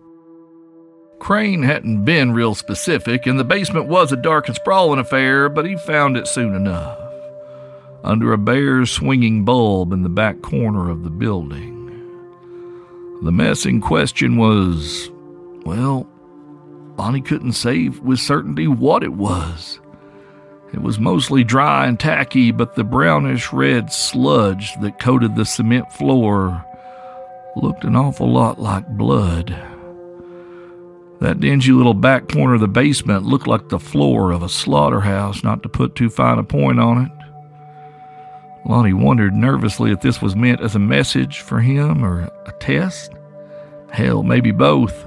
Crane 1.20 1.62
hadn't 1.62 2.04
been 2.04 2.32
real 2.32 2.56
specific, 2.56 3.26
and 3.26 3.38
the 3.38 3.44
basement 3.44 3.86
was 3.86 4.10
a 4.10 4.16
dark 4.16 4.48
and 4.48 4.56
sprawling 4.56 4.98
affair, 4.98 5.48
but 5.48 5.64
he 5.64 5.76
found 5.76 6.16
it 6.16 6.26
soon 6.26 6.52
enough. 6.52 6.98
Under 8.02 8.32
a 8.32 8.38
bare 8.38 8.84
swinging 8.86 9.44
bulb 9.44 9.92
in 9.92 10.02
the 10.02 10.08
back 10.08 10.42
corner 10.42 10.90
of 10.90 11.04
the 11.04 11.10
building. 11.10 11.78
The 13.22 13.30
mess 13.30 13.64
in 13.66 13.80
question 13.80 14.36
was, 14.36 15.12
well, 15.64 16.08
Lonnie 16.98 17.20
couldn't 17.20 17.52
say 17.52 17.88
with 17.88 18.18
certainty 18.18 18.66
what 18.66 19.04
it 19.04 19.12
was. 19.12 19.78
It 20.72 20.80
was 20.80 20.98
mostly 20.98 21.44
dry 21.44 21.86
and 21.86 22.00
tacky, 22.00 22.50
but 22.50 22.74
the 22.74 22.84
brownish 22.84 23.52
red 23.52 23.92
sludge 23.92 24.74
that 24.80 24.98
coated 24.98 25.36
the 25.36 25.44
cement 25.44 25.92
floor 25.92 26.64
looked 27.56 27.84
an 27.84 27.94
awful 27.94 28.32
lot 28.32 28.58
like 28.58 28.88
blood. 28.88 29.54
That 31.20 31.40
dingy 31.40 31.72
little 31.72 31.94
back 31.94 32.28
corner 32.28 32.54
of 32.54 32.60
the 32.60 32.68
basement 32.68 33.24
looked 33.24 33.46
like 33.46 33.68
the 33.68 33.78
floor 33.78 34.32
of 34.32 34.42
a 34.42 34.48
slaughterhouse, 34.48 35.44
not 35.44 35.62
to 35.62 35.68
put 35.68 35.94
too 35.94 36.10
fine 36.10 36.38
a 36.38 36.42
point 36.42 36.80
on 36.80 37.04
it. 37.04 37.12
Lonnie 38.68 38.92
wondered 38.92 39.34
nervously 39.34 39.92
if 39.92 40.00
this 40.00 40.22
was 40.22 40.34
meant 40.34 40.60
as 40.60 40.74
a 40.74 40.80
message 40.80 41.40
for 41.40 41.60
him 41.60 42.04
or 42.04 42.22
a 42.46 42.52
test. 42.60 43.12
Hell, 43.90 44.22
maybe 44.22 44.52
both. 44.52 45.06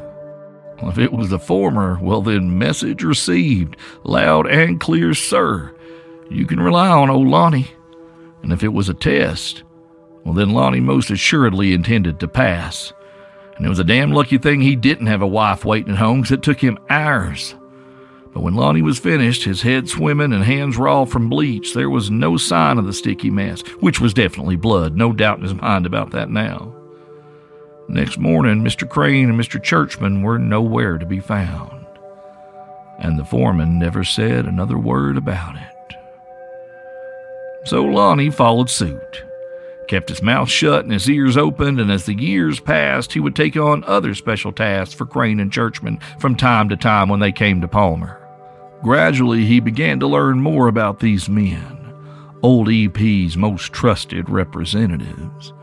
If 0.84 0.98
it 0.98 1.14
was 1.14 1.30
the 1.30 1.40
former, 1.40 1.98
well, 2.02 2.22
then 2.22 2.58
message 2.58 3.04
received, 3.04 3.78
loud 4.04 4.48
and 4.48 4.80
clear, 4.80 5.14
sir. 5.14 5.74
You 6.30 6.46
can 6.46 6.60
rely 6.60 6.90
on 6.90 7.10
old 7.10 7.28
Lonnie. 7.28 7.72
And 8.44 8.52
if 8.52 8.64
it 8.64 8.74
was 8.74 8.90
a 8.90 8.94
test, 8.94 9.64
well, 10.24 10.34
then 10.34 10.52
Lonnie 10.52 10.82
most 10.82 11.10
assuredly 11.10 11.74
intended 11.74 12.20
to 12.20 12.28
pass. 12.28 12.94
And 13.56 13.66
it 13.66 13.70
was 13.70 13.80
a 13.80 13.86
damn 13.86 14.12
lucky 14.12 14.38
thing 14.38 14.60
he 14.62 14.76
didn't 14.76 15.08
have 15.08 15.22
a 15.22 15.28
wife 15.28 15.64
waiting 15.64 15.94
at 15.94 16.00
home, 16.00 16.24
'cause 16.24 16.32
it 16.32 16.44
took 16.44 16.60
him 16.60 16.78
hours. 16.90 17.56
But 18.34 18.44
when 18.44 18.54
Lonnie 18.56 18.82
was 18.82 19.00
finished, 19.00 19.46
his 19.46 19.62
head 19.62 19.88
swimming 19.88 20.34
and 20.34 20.44
hands 20.44 20.78
raw 20.78 21.06
from 21.06 21.30
bleach, 21.30 21.74
there 21.74 21.90
was 21.90 22.12
no 22.12 22.36
sign 22.36 22.78
of 22.78 22.86
the 22.86 22.92
sticky 22.92 23.30
mess, 23.30 23.62
which 23.80 24.02
was 24.02 24.14
definitely 24.14 24.58
blood, 24.58 24.98
no 24.98 25.14
doubt 25.14 25.38
in 25.38 25.44
his 25.44 25.56
mind 25.56 25.86
about 25.86 26.12
that 26.12 26.30
now. 26.30 26.75
Next 27.88 28.18
morning, 28.18 28.64
Mr. 28.64 28.90
Crane 28.90 29.30
and 29.30 29.40
Mr. 29.40 29.62
Churchman 29.62 30.24
were 30.24 30.40
nowhere 30.40 30.98
to 30.98 31.06
be 31.06 31.20
found, 31.20 31.86
and 32.98 33.18
the 33.18 33.26
foreman 33.26 33.78
never 33.78 34.04
said 34.04 34.46
another 34.46 34.78
word 34.78 35.18
about 35.18 35.56
it. 35.56 35.98
So 37.66 37.84
Lonnie 37.84 38.32
followed 38.32 38.72
suit, 38.72 39.24
kept 39.88 40.10
his 40.10 40.24
mouth 40.24 40.50
shut 40.50 40.84
and 40.84 40.94
his 40.94 41.10
ears 41.10 41.38
open, 41.38 41.80
and 41.80 41.92
as 41.92 42.06
the 42.06 42.16
years 42.16 42.60
passed, 42.60 43.14
he 43.14 43.20
would 43.20 43.36
take 43.36 43.56
on 43.56 43.84
other 43.84 44.16
special 44.16 44.52
tasks 44.52 44.96
for 44.96 45.06
Crane 45.06 45.40
and 45.40 45.52
Churchman 45.52 46.00
from 46.20 46.36
time 46.36 46.70
to 46.70 46.76
time 46.76 47.08
when 47.08 47.20
they 47.20 47.32
came 47.32 47.62
to 47.62 47.68
Palmer. 47.68 48.20
Gradually, 48.82 49.46
he 49.46 49.60
began 49.60 50.00
to 50.00 50.08
learn 50.08 50.42
more 50.42 50.68
about 50.68 51.00
these 51.00 51.30
men, 51.30 51.94
old 52.42 52.68
EP's 52.70 53.38
most 53.38 53.74
trusted 53.74 54.30
representatives, 54.30 55.54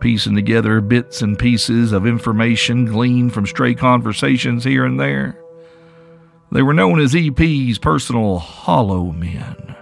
piecing 0.00 0.34
together 0.34 0.80
bits 0.80 1.22
and 1.22 1.38
pieces 1.38 1.92
of 1.92 2.06
information 2.06 2.86
gleaned 2.86 3.32
from 3.32 3.46
stray 3.46 3.74
conversations 3.74 4.64
here 4.64 4.84
and 4.84 4.98
there. 4.98 5.40
They 6.52 6.62
were 6.62 6.74
known 6.74 7.00
as 7.00 7.14
EP's 7.14 7.78
personal 7.78 8.38
hollow 8.38 9.12
men. 9.12 9.76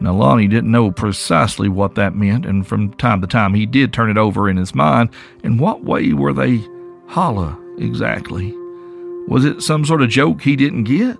Now, 0.00 0.12
Lonnie 0.12 0.48
didn't 0.48 0.70
know 0.70 0.90
precisely 0.90 1.68
what 1.68 1.94
that 1.94 2.14
meant, 2.14 2.44
and 2.44 2.66
from 2.66 2.92
time 2.94 3.20
to 3.22 3.26
time 3.26 3.54
he 3.54 3.64
did 3.64 3.92
turn 3.92 4.10
it 4.10 4.18
over 4.18 4.50
in 4.50 4.56
his 4.56 4.74
mind. 4.74 5.10
In 5.42 5.56
what 5.56 5.82
way 5.82 6.12
were 6.12 6.32
they 6.32 6.62
hollow 7.06 7.58
exactly? 7.78 8.52
Was 9.28 9.44
it 9.44 9.62
some 9.62 9.84
sort 9.84 10.02
of 10.02 10.10
joke 10.10 10.42
he 10.42 10.56
didn't 10.56 10.84
get? 10.84 11.16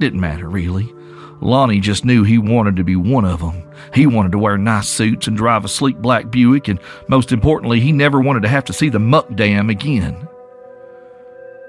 Didn't 0.00 0.20
matter, 0.20 0.48
really. 0.48 0.92
Lonnie 1.40 1.80
just 1.80 2.04
knew 2.04 2.22
he 2.22 2.38
wanted 2.38 2.76
to 2.76 2.84
be 2.84 2.96
one 2.96 3.24
of 3.24 3.40
them. 3.40 3.70
He 3.94 4.06
wanted 4.06 4.32
to 4.32 4.38
wear 4.38 4.58
nice 4.58 4.88
suits 4.88 5.26
and 5.26 5.36
drive 5.36 5.64
a 5.64 5.68
sleek 5.68 5.96
black 5.96 6.30
Buick, 6.30 6.68
and 6.68 6.78
most 7.08 7.32
importantly, 7.32 7.80
he 7.80 7.92
never 7.92 8.20
wanted 8.20 8.42
to 8.42 8.48
have 8.48 8.64
to 8.66 8.72
see 8.72 8.88
the 8.88 8.98
muck 8.98 9.34
dam 9.34 9.70
again. 9.70 10.28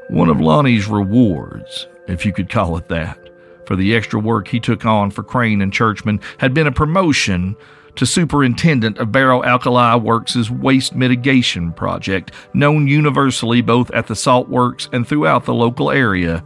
One 0.09 0.29
of 0.29 0.41
Lonnie's 0.41 0.87
rewards, 0.87 1.87
if 2.07 2.25
you 2.25 2.33
could 2.33 2.49
call 2.49 2.75
it 2.77 2.89
that, 2.89 3.17
for 3.65 3.77
the 3.77 3.95
extra 3.95 4.19
work 4.19 4.49
he 4.49 4.59
took 4.59 4.85
on 4.85 5.09
for 5.09 5.23
Crane 5.23 5.61
and 5.61 5.71
Churchman 5.71 6.19
had 6.39 6.53
been 6.53 6.67
a 6.67 6.71
promotion 6.71 7.55
to 7.95 8.05
superintendent 8.05 8.97
of 8.97 9.11
Barrow 9.11 9.43
Alkali 9.43 9.95
Works' 9.95 10.49
waste 10.49 10.95
mitigation 10.95 11.71
project, 11.71 12.31
known 12.53 12.87
universally 12.87 13.61
both 13.61 13.89
at 13.91 14.07
the 14.07 14.15
salt 14.15 14.49
works 14.49 14.89
and 14.91 15.07
throughout 15.07 15.45
the 15.45 15.53
local 15.53 15.91
area 15.91 16.43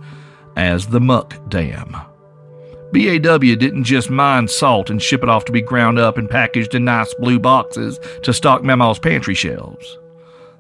as 0.56 0.88
the 0.88 1.02
Muck 1.02 1.38
Dam. 1.50 1.96
BAW 2.92 3.56
didn't 3.56 3.84
just 3.84 4.10
mine 4.10 4.48
salt 4.48 4.90
and 4.90 5.02
ship 5.02 5.24
it 5.24 5.30
off 5.30 5.46
to 5.46 5.52
be 5.52 5.62
ground 5.62 6.00
up 6.00 6.18
and 6.18 6.30
packaged 6.30 6.76
in 6.76 6.86
nice 6.86 7.14
blue 7.16 7.40
boxes 7.40 8.00
to 8.24 8.34
stock 8.34 8.64
Mama's 8.64 9.00
pantry 9.00 9.34
shelves. 9.34 9.98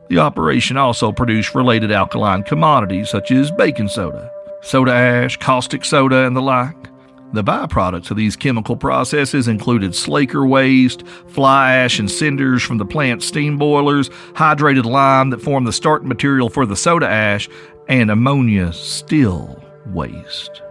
The 0.09 0.19
operation 0.19 0.77
also 0.77 1.11
produced 1.11 1.55
related 1.55 1.91
alkaline 1.91 2.43
commodities 2.43 3.09
such 3.09 3.31
as 3.31 3.51
baking 3.51 3.87
soda, 3.87 4.31
soda 4.61 4.91
ash, 4.93 5.37
caustic 5.37 5.85
soda, 5.85 6.25
and 6.25 6.35
the 6.35 6.41
like. 6.41 6.75
The 7.33 7.43
byproducts 7.43 8.11
of 8.11 8.17
these 8.17 8.35
chemical 8.35 8.77
processes 8.77 9.47
included 9.47 9.95
slaker 9.95 10.45
waste, 10.45 11.05
fly 11.27 11.73
ash 11.73 11.99
and 11.99 12.09
cinders 12.09 12.63
from 12.63 12.77
the 12.77 12.85
plant's 12.85 13.25
steam 13.25 13.57
boilers, 13.57 14.09
hydrated 14.33 14.85
lime 14.85 15.31
that 15.31 15.41
formed 15.41 15.67
the 15.67 15.73
starting 15.73 16.07
material 16.07 16.49
for 16.49 16.65
the 16.65 16.75
soda 16.75 17.09
ash, 17.09 17.49
and 17.87 18.09
ammonia 18.11 18.71
still 18.73 19.61
waste. 19.87 20.61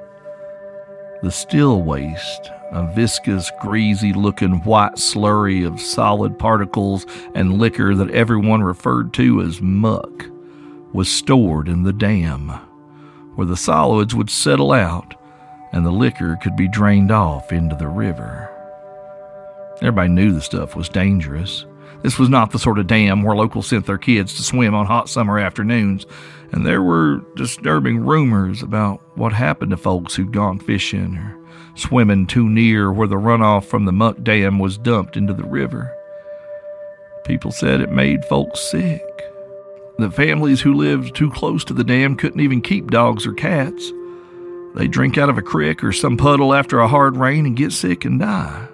The 1.24 1.30
still 1.30 1.80
waste, 1.80 2.50
a 2.70 2.86
viscous, 2.94 3.50
greasy 3.58 4.12
looking 4.12 4.62
white 4.64 4.96
slurry 4.96 5.66
of 5.66 5.80
solid 5.80 6.38
particles 6.38 7.06
and 7.34 7.58
liquor 7.58 7.94
that 7.94 8.10
everyone 8.10 8.62
referred 8.62 9.14
to 9.14 9.40
as 9.40 9.62
muck, 9.62 10.26
was 10.92 11.10
stored 11.10 11.66
in 11.66 11.82
the 11.82 11.94
dam 11.94 12.50
where 13.36 13.46
the 13.46 13.56
solids 13.56 14.14
would 14.14 14.28
settle 14.28 14.70
out 14.70 15.14
and 15.72 15.86
the 15.86 15.90
liquor 15.90 16.36
could 16.42 16.56
be 16.56 16.68
drained 16.68 17.10
off 17.10 17.52
into 17.52 17.74
the 17.74 17.88
river. 17.88 18.50
Everybody 19.76 20.10
knew 20.10 20.30
the 20.30 20.42
stuff 20.42 20.76
was 20.76 20.90
dangerous. 20.90 21.64
This 22.04 22.18
was 22.18 22.28
not 22.28 22.50
the 22.50 22.58
sort 22.58 22.78
of 22.78 22.86
dam 22.86 23.22
where 23.22 23.34
locals 23.34 23.66
sent 23.66 23.86
their 23.86 23.96
kids 23.96 24.34
to 24.34 24.42
swim 24.42 24.74
on 24.74 24.84
hot 24.84 25.08
summer 25.08 25.38
afternoons, 25.38 26.04
and 26.52 26.66
there 26.66 26.82
were 26.82 27.22
disturbing 27.34 28.04
rumors 28.04 28.62
about 28.62 29.00
what 29.16 29.32
happened 29.32 29.70
to 29.70 29.78
folks 29.78 30.14
who'd 30.14 30.30
gone 30.30 30.58
fishing 30.58 31.16
or 31.16 31.38
swimming 31.76 32.26
too 32.26 32.46
near 32.46 32.92
where 32.92 33.08
the 33.08 33.14
runoff 33.14 33.64
from 33.64 33.86
the 33.86 33.92
muck 33.92 34.22
dam 34.22 34.58
was 34.58 34.76
dumped 34.76 35.16
into 35.16 35.32
the 35.32 35.46
river. 35.46 35.90
People 37.24 37.50
said 37.50 37.80
it 37.80 37.90
made 37.90 38.22
folks 38.26 38.60
sick 38.60 39.00
The 39.98 40.10
families 40.10 40.60
who 40.60 40.74
lived 40.74 41.16
too 41.16 41.30
close 41.30 41.64
to 41.64 41.72
the 41.72 41.84
dam 41.84 42.16
couldn't 42.16 42.40
even 42.40 42.60
keep 42.60 42.90
dogs 42.90 43.26
or 43.26 43.32
cats. 43.32 43.90
They'd 44.74 44.90
drink 44.90 45.16
out 45.16 45.30
of 45.30 45.38
a 45.38 45.42
creek 45.42 45.82
or 45.82 45.92
some 45.92 46.18
puddle 46.18 46.52
after 46.52 46.80
a 46.80 46.88
hard 46.88 47.16
rain 47.16 47.46
and 47.46 47.56
get 47.56 47.72
sick 47.72 48.04
and 48.04 48.20
die. 48.20 48.68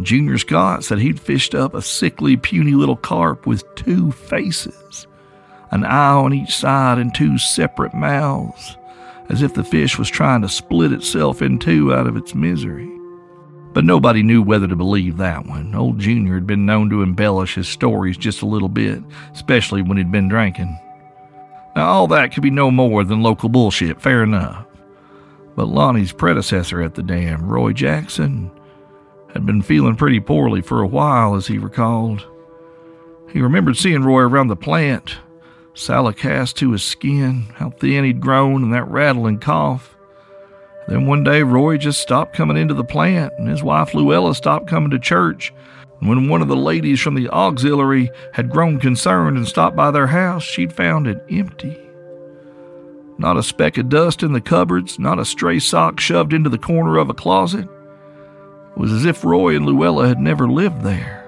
Junior 0.00 0.36
Scott 0.36 0.84
said 0.84 0.98
he'd 0.98 1.20
fished 1.20 1.54
up 1.54 1.74
a 1.74 1.80
sickly, 1.80 2.36
puny 2.36 2.72
little 2.72 2.96
carp 2.96 3.46
with 3.46 3.64
two 3.74 4.12
faces, 4.12 5.06
an 5.70 5.84
eye 5.84 6.12
on 6.12 6.34
each 6.34 6.54
side 6.54 6.98
and 6.98 7.14
two 7.14 7.38
separate 7.38 7.94
mouths, 7.94 8.76
as 9.30 9.42
if 9.42 9.54
the 9.54 9.64
fish 9.64 9.98
was 9.98 10.10
trying 10.10 10.42
to 10.42 10.48
split 10.48 10.92
itself 10.92 11.40
in 11.40 11.58
two 11.58 11.94
out 11.94 12.06
of 12.06 12.16
its 12.16 12.34
misery. 12.34 12.90
But 13.72 13.84
nobody 13.84 14.22
knew 14.22 14.42
whether 14.42 14.68
to 14.68 14.76
believe 14.76 15.16
that 15.18 15.46
one. 15.46 15.74
Old 15.74 15.98
Junior 15.98 16.34
had 16.34 16.46
been 16.46 16.64
known 16.66 16.88
to 16.90 17.02
embellish 17.02 17.54
his 17.54 17.68
stories 17.68 18.16
just 18.16 18.42
a 18.42 18.46
little 18.46 18.68
bit, 18.70 19.02
especially 19.34 19.82
when 19.82 19.98
he'd 19.98 20.12
been 20.12 20.28
drinking. 20.28 20.78
Now, 21.74 21.88
all 21.88 22.06
that 22.08 22.32
could 22.32 22.42
be 22.42 22.50
no 22.50 22.70
more 22.70 23.04
than 23.04 23.22
local 23.22 23.50
bullshit, 23.50 24.00
fair 24.00 24.22
enough. 24.22 24.64
But 25.56 25.68
Lonnie's 25.68 26.12
predecessor 26.12 26.80
at 26.80 26.94
the 26.94 27.02
dam, 27.02 27.46
Roy 27.46 27.74
Jackson, 27.74 28.50
had 29.36 29.46
been 29.46 29.62
feeling 29.62 29.96
pretty 29.96 30.18
poorly 30.18 30.62
for 30.62 30.80
a 30.80 30.86
while, 30.86 31.34
as 31.34 31.46
he 31.46 31.58
recalled. 31.58 32.26
He 33.30 33.40
remembered 33.40 33.76
seeing 33.76 34.02
Roy 34.02 34.22
around 34.22 34.48
the 34.48 34.56
plant, 34.56 35.16
sallow 35.74 36.12
cast 36.12 36.56
to 36.56 36.72
his 36.72 36.82
skin, 36.82 37.46
how 37.54 37.70
thin 37.70 38.04
he'd 38.04 38.20
grown, 38.20 38.62
and 38.62 38.72
that 38.72 38.88
rattling 38.88 39.38
cough. 39.38 39.94
Then 40.88 41.06
one 41.06 41.22
day, 41.22 41.42
Roy 41.42 41.76
just 41.76 42.00
stopped 42.00 42.34
coming 42.34 42.56
into 42.56 42.72
the 42.72 42.84
plant, 42.84 43.34
and 43.38 43.48
his 43.48 43.62
wife 43.62 43.92
Luella 43.92 44.34
stopped 44.34 44.68
coming 44.68 44.90
to 44.90 44.98
church. 44.98 45.52
And 46.00 46.08
when 46.08 46.28
one 46.28 46.40
of 46.40 46.48
the 46.48 46.56
ladies 46.56 47.00
from 47.00 47.14
the 47.14 47.28
auxiliary 47.28 48.10
had 48.32 48.50
grown 48.50 48.78
concerned 48.78 49.36
and 49.36 49.46
stopped 49.46 49.76
by 49.76 49.90
their 49.90 50.06
house, 50.06 50.44
she'd 50.44 50.72
found 50.72 51.06
it 51.06 51.22
empty. 51.30 51.76
Not 53.18 53.36
a 53.36 53.42
speck 53.42 53.76
of 53.76 53.88
dust 53.90 54.22
in 54.22 54.32
the 54.32 54.40
cupboards, 54.40 54.98
not 54.98 55.18
a 55.18 55.24
stray 55.24 55.58
sock 55.58 56.00
shoved 56.00 56.32
into 56.32 56.48
the 56.48 56.58
corner 56.58 56.96
of 56.96 57.10
a 57.10 57.14
closet. 57.14 57.68
It 58.76 58.80
was 58.80 58.92
as 58.92 59.06
if 59.06 59.24
Roy 59.24 59.56
and 59.56 59.64
Luella 59.64 60.06
had 60.06 60.20
never 60.20 60.46
lived 60.46 60.82
there. 60.82 61.24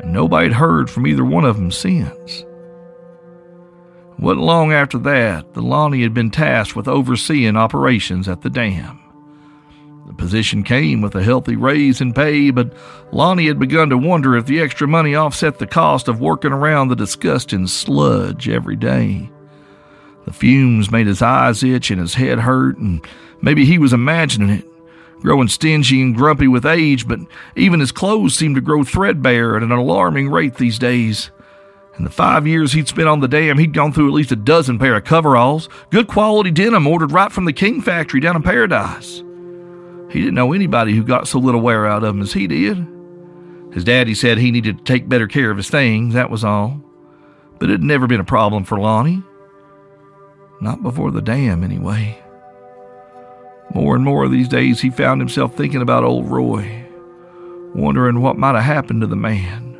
And 0.00 0.12
nobody 0.12 0.48
had 0.48 0.56
heard 0.56 0.90
from 0.90 1.06
either 1.06 1.24
one 1.24 1.44
of 1.44 1.56
them 1.56 1.70
since. 1.70 2.44
Wasn't 4.18 4.44
long 4.44 4.72
after 4.72 4.98
that 4.98 5.54
that 5.54 5.62
Lonnie 5.62 6.02
had 6.02 6.12
been 6.12 6.32
tasked 6.32 6.74
with 6.74 6.88
overseeing 6.88 7.56
operations 7.56 8.28
at 8.28 8.42
the 8.42 8.50
dam. 8.50 8.98
The 10.08 10.14
position 10.14 10.64
came 10.64 11.02
with 11.02 11.14
a 11.14 11.22
healthy 11.22 11.54
raise 11.54 12.00
in 12.00 12.12
pay, 12.12 12.50
but 12.50 12.72
Lonnie 13.12 13.46
had 13.46 13.60
begun 13.60 13.90
to 13.90 13.98
wonder 13.98 14.36
if 14.36 14.46
the 14.46 14.60
extra 14.60 14.88
money 14.88 15.14
offset 15.14 15.58
the 15.58 15.66
cost 15.68 16.08
of 16.08 16.20
working 16.20 16.52
around 16.52 16.88
the 16.88 16.96
disgusting 16.96 17.68
sludge 17.68 18.48
every 18.48 18.74
day. 18.74 19.30
The 20.24 20.32
fumes 20.32 20.90
made 20.90 21.06
his 21.06 21.22
eyes 21.22 21.62
itch 21.62 21.92
and 21.92 22.00
his 22.00 22.14
head 22.14 22.40
hurt, 22.40 22.76
and 22.78 23.06
maybe 23.40 23.64
he 23.64 23.78
was 23.78 23.92
imagining 23.92 24.50
it, 24.50 24.67
growing 25.20 25.48
stingy 25.48 26.00
and 26.02 26.16
grumpy 26.16 26.48
with 26.48 26.66
age, 26.66 27.06
but 27.06 27.20
even 27.56 27.80
his 27.80 27.92
clothes 27.92 28.34
seemed 28.34 28.54
to 28.54 28.60
grow 28.60 28.84
threadbare 28.84 29.56
at 29.56 29.62
an 29.62 29.72
alarming 29.72 30.30
rate 30.30 30.56
these 30.56 30.78
days. 30.78 31.30
In 31.98 32.04
the 32.04 32.10
five 32.10 32.46
years 32.46 32.72
he'd 32.72 32.88
spent 32.88 33.08
on 33.08 33.20
the 33.20 33.28
dam, 33.28 33.58
he'd 33.58 33.74
gone 33.74 33.92
through 33.92 34.08
at 34.08 34.14
least 34.14 34.30
a 34.30 34.36
dozen 34.36 34.78
pair 34.78 34.94
of 34.94 35.04
coveralls, 35.04 35.68
good 35.90 36.06
quality 36.06 36.50
denim 36.50 36.86
ordered 36.86 37.12
right 37.12 37.32
from 37.32 37.44
the 37.44 37.52
King 37.52 37.80
factory 37.80 38.20
down 38.20 38.36
in 38.36 38.42
Paradise. 38.42 39.22
He 40.10 40.20
didn't 40.20 40.34
know 40.34 40.52
anybody 40.52 40.94
who 40.94 41.02
got 41.02 41.28
so 41.28 41.38
little 41.38 41.60
wear 41.60 41.86
out 41.86 42.04
of 42.04 42.14
them 42.14 42.22
as 42.22 42.32
he 42.32 42.46
did. 42.46 42.86
His 43.72 43.84
daddy 43.84 44.14
said 44.14 44.38
he 44.38 44.50
needed 44.50 44.78
to 44.78 44.84
take 44.84 45.08
better 45.08 45.26
care 45.26 45.50
of 45.50 45.56
his 45.56 45.68
things, 45.68 46.14
that 46.14 46.30
was 46.30 46.44
all. 46.44 46.80
But 47.58 47.68
it 47.68 47.72
had 47.72 47.82
never 47.82 48.06
been 48.06 48.20
a 48.20 48.24
problem 48.24 48.64
for 48.64 48.78
Lonnie. 48.78 49.22
Not 50.60 50.82
before 50.82 51.10
the 51.10 51.20
dam, 51.20 51.62
anyway. 51.62 52.22
More 53.74 53.94
and 53.94 54.04
more 54.04 54.24
of 54.24 54.30
these 54.30 54.48
days, 54.48 54.80
he 54.80 54.90
found 54.90 55.20
himself 55.20 55.54
thinking 55.54 55.82
about 55.82 56.04
old 56.04 56.30
Roy, 56.30 56.86
wondering 57.74 58.20
what 58.20 58.38
might 58.38 58.54
have 58.54 58.64
happened 58.64 59.02
to 59.02 59.06
the 59.06 59.16
man. 59.16 59.78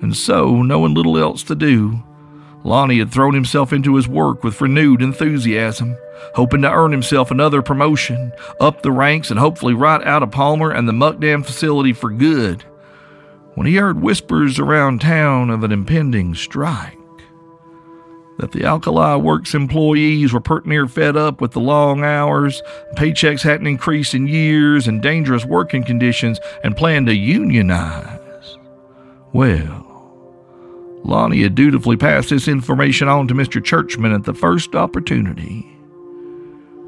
And 0.00 0.16
so, 0.16 0.62
knowing 0.62 0.94
little 0.94 1.18
else 1.18 1.42
to 1.44 1.54
do, 1.54 2.02
Lonnie 2.64 2.98
had 2.98 3.10
thrown 3.10 3.34
himself 3.34 3.72
into 3.72 3.96
his 3.96 4.08
work 4.08 4.44
with 4.44 4.60
renewed 4.60 5.00
enthusiasm, 5.00 5.96
hoping 6.34 6.62
to 6.62 6.70
earn 6.70 6.92
himself 6.92 7.30
another 7.30 7.62
promotion, 7.62 8.32
up 8.60 8.82
the 8.82 8.92
ranks, 8.92 9.30
and 9.30 9.40
hopefully 9.40 9.74
right 9.74 10.02
out 10.04 10.22
of 10.22 10.30
Palmer 10.30 10.70
and 10.70 10.88
the 10.88 10.92
Muck 10.92 11.20
Dam 11.20 11.42
facility 11.42 11.92
for 11.92 12.10
good, 12.10 12.62
when 13.54 13.66
he 13.66 13.76
heard 13.76 14.02
whispers 14.02 14.58
around 14.58 15.00
town 15.00 15.50
of 15.50 15.64
an 15.64 15.72
impending 15.72 16.34
strike. 16.34 16.97
That 18.38 18.52
the 18.52 18.64
Alkali 18.64 19.16
Works 19.16 19.54
employees 19.54 20.32
were 20.32 20.40
pert 20.40 20.64
near 20.64 20.86
fed 20.86 21.16
up 21.16 21.40
with 21.40 21.52
the 21.52 21.60
long 21.60 22.04
hours, 22.04 22.62
paychecks 22.94 23.42
hadn't 23.42 23.66
increased 23.66 24.14
in 24.14 24.26
years, 24.26 24.86
and 24.86 25.02
dangerous 25.02 25.44
working 25.44 25.84
conditions, 25.84 26.40
and 26.62 26.76
planned 26.76 27.06
to 27.08 27.14
unionize. 27.14 28.56
Well, 29.32 29.84
Lonnie 31.04 31.42
had 31.42 31.54
dutifully 31.54 31.96
passed 31.96 32.30
this 32.30 32.48
information 32.48 33.08
on 33.08 33.28
to 33.28 33.34
Mr. 33.34 33.62
Churchman 33.62 34.12
at 34.12 34.24
the 34.24 34.34
first 34.34 34.74
opportunity. 34.74 35.66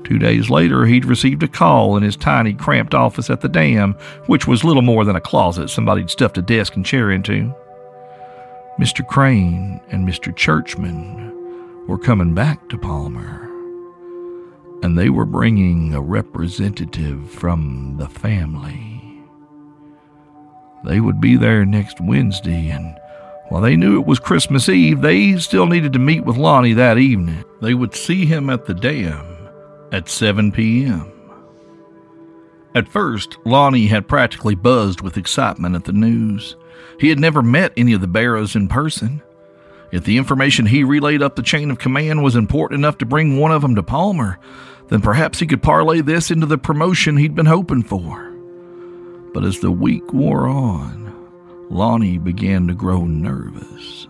Two 0.04 0.18
days 0.18 0.50
later, 0.50 0.86
he'd 0.86 1.04
received 1.04 1.42
a 1.42 1.48
call 1.48 1.96
in 1.96 2.02
his 2.02 2.16
tiny, 2.16 2.52
cramped 2.54 2.94
office 2.94 3.28
at 3.28 3.40
the 3.40 3.48
dam, 3.48 3.94
which 4.26 4.46
was 4.46 4.64
little 4.64 4.82
more 4.82 5.04
than 5.04 5.16
a 5.16 5.20
closet 5.20 5.68
somebody'd 5.68 6.10
stuffed 6.10 6.38
a 6.38 6.42
desk 6.42 6.74
and 6.76 6.86
chair 6.86 7.10
into. 7.10 7.54
Mr. 8.78 9.06
Crane 9.06 9.80
and 9.90 10.08
Mr. 10.08 10.34
Churchman 10.34 11.39
were 11.90 11.98
coming 11.98 12.33
back 12.33 12.68
to 12.68 12.79
Palmer, 12.79 13.50
and 14.81 14.96
they 14.96 15.11
were 15.11 15.24
bringing 15.24 15.92
a 15.92 16.00
representative 16.00 17.29
from 17.29 17.96
the 17.98 18.09
family. 18.09 19.03
They 20.85 21.00
would 21.00 21.20
be 21.20 21.37
there 21.37 21.66
next 21.66 22.00
Wednesday, 22.00 22.68
and 22.68 22.96
while 23.48 23.61
they 23.61 23.74
knew 23.74 23.98
it 23.98 24.07
was 24.07 24.20
Christmas 24.20 24.68
Eve, 24.68 25.00
they 25.00 25.37
still 25.38 25.66
needed 25.66 25.92
to 25.94 25.98
meet 25.98 26.24
with 26.24 26.37
Lonnie 26.37 26.74
that 26.74 26.96
evening. 26.96 27.44
They 27.61 27.74
would 27.74 27.96
see 27.96 28.24
him 28.24 28.50
at 28.50 28.66
the 28.66 28.74
dam 28.74 29.26
at 29.90 30.09
7 30.09 30.53
p.m. 30.53 31.11
At 32.72 32.87
first, 32.87 33.37
Lonnie 33.44 33.88
had 33.88 34.07
practically 34.07 34.55
buzzed 34.55 35.00
with 35.00 35.16
excitement 35.16 35.74
at 35.74 35.87
the 35.87 35.92
news. 35.92 36.55
He 37.00 37.09
had 37.09 37.18
never 37.18 37.42
met 37.42 37.72
any 37.76 37.94
of 37.94 38.00
the 38.00 38.07
Barrows 38.07 38.55
in 38.55 38.68
person. 38.68 39.22
If 39.92 40.05
the 40.05 40.18
information 40.18 40.66
he 40.66 40.85
relayed 40.85 41.22
up 41.22 41.37
the 41.37 41.42
chain 41.42 41.70
of 41.70 41.79
command 41.79 42.22
was 42.22 42.37
important 42.37 42.79
enough 42.79 42.98
to 42.98 43.07
bring 43.07 43.38
one 43.38 43.53
of 43.53 43.62
them 43.62 43.74
to 43.74 43.83
Palmer, 43.83 44.38
then 44.88 45.00
perhaps 45.00 45.40
he 45.40 45.46
could 45.46 45.62
parlay 45.62 46.00
this 46.00 46.31
into 46.31 46.46
the 46.46 46.59
promotion 46.59 47.16
he'd 47.16 47.35
been 47.35 47.46
hoping 47.46 47.83
for. 47.83 48.31
But 49.33 49.44
as 49.44 49.61
the 49.61 49.70
week 49.70 50.12
wore 50.12 50.48
on, 50.48 51.14
Lonnie 51.70 52.18
began 52.18 52.66
to 52.66 52.74
grow 52.74 53.05
nervous. 53.05 54.09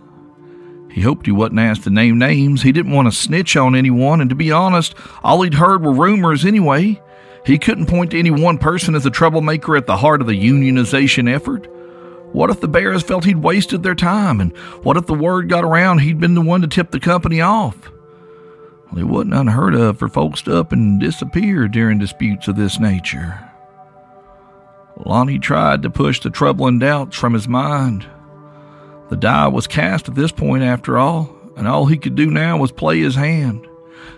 He 0.91 1.01
hoped 1.01 1.25
he 1.25 1.31
wasn't 1.31 1.59
asked 1.59 1.83
to 1.83 1.89
name 1.89 2.17
names. 2.17 2.63
He 2.63 2.71
didn't 2.71 2.91
want 2.91 3.07
to 3.07 3.11
snitch 3.11 3.55
on 3.55 3.75
anyone, 3.75 4.19
and 4.19 4.29
to 4.29 4.35
be 4.35 4.51
honest, 4.51 4.93
all 5.23 5.41
he'd 5.41 5.53
heard 5.53 5.83
were 5.83 5.93
rumors 5.93 6.45
anyway. 6.45 7.01
He 7.45 7.57
couldn't 7.57 7.85
point 7.85 8.11
to 8.11 8.19
any 8.19 8.31
one 8.31 8.57
person 8.57 8.93
as 8.93 9.03
the 9.03 9.09
troublemaker 9.09 9.77
at 9.77 9.87
the 9.87 9.97
heart 9.97 10.21
of 10.21 10.27
the 10.27 10.33
unionization 10.33 11.31
effort. 11.33 11.67
What 12.33 12.49
if 12.49 12.61
the 12.61 12.67
Barrows 12.67 13.03
felt 13.03 13.25
he'd 13.25 13.37
wasted 13.37 13.83
their 13.83 13.95
time? 13.95 14.39
And 14.39 14.55
what 14.83 14.97
if 14.97 15.05
the 15.05 15.13
word 15.13 15.49
got 15.49 15.63
around 15.63 15.99
he'd 15.99 16.19
been 16.19 16.35
the 16.35 16.41
one 16.41 16.61
to 16.61 16.67
tip 16.67 16.91
the 16.91 16.99
company 16.99 17.41
off? 17.41 17.91
Well, 18.91 19.01
it 19.01 19.07
wasn't 19.07 19.33
unheard 19.33 19.75
of 19.75 19.99
for 19.99 20.07
folks 20.07 20.41
to 20.43 20.57
up 20.57 20.71
and 20.71 20.99
disappear 20.99 21.67
during 21.67 21.99
disputes 21.99 22.47
of 22.47 22.55
this 22.55 22.79
nature. 22.79 23.47
Lonnie 25.05 25.39
tried 25.39 25.83
to 25.83 25.89
push 25.89 26.19
the 26.19 26.29
troubling 26.29 26.79
doubts 26.79 27.17
from 27.17 27.33
his 27.33 27.47
mind. 27.47 28.05
The 29.09 29.17
die 29.17 29.47
was 29.47 29.67
cast 29.67 30.07
at 30.07 30.15
this 30.15 30.31
point, 30.31 30.63
after 30.63 30.97
all, 30.97 31.35
and 31.57 31.67
all 31.67 31.85
he 31.85 31.97
could 31.97 32.15
do 32.15 32.27
now 32.29 32.57
was 32.57 32.71
play 32.71 32.99
his 32.99 33.15
hand. 33.15 33.67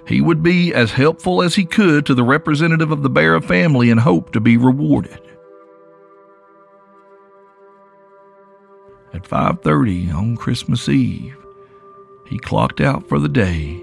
He 0.08 0.22
would 0.22 0.44
be 0.44 0.74
as 0.74 0.92
helpful 0.92 1.42
as 1.42 1.56
he 1.56 1.66
could 1.66 2.06
to 2.06 2.14
the 2.14 2.24
representative 2.24 2.92
of 2.92 3.02
the 3.02 3.10
Barrow 3.10 3.42
family 3.42 3.90
and 3.90 4.00
hope 4.00 4.34
to 4.34 4.40
be 4.40 4.58
rewarded. 4.58 5.20
At 9.14 9.28
5:30 9.28 10.12
on 10.12 10.36
Christmas 10.36 10.90
Eve, 10.90 11.38
he 12.26 12.40
clocked 12.40 12.82
out 12.82 13.08
for 13.08 13.20
the 13.20 13.30
day 13.30 13.80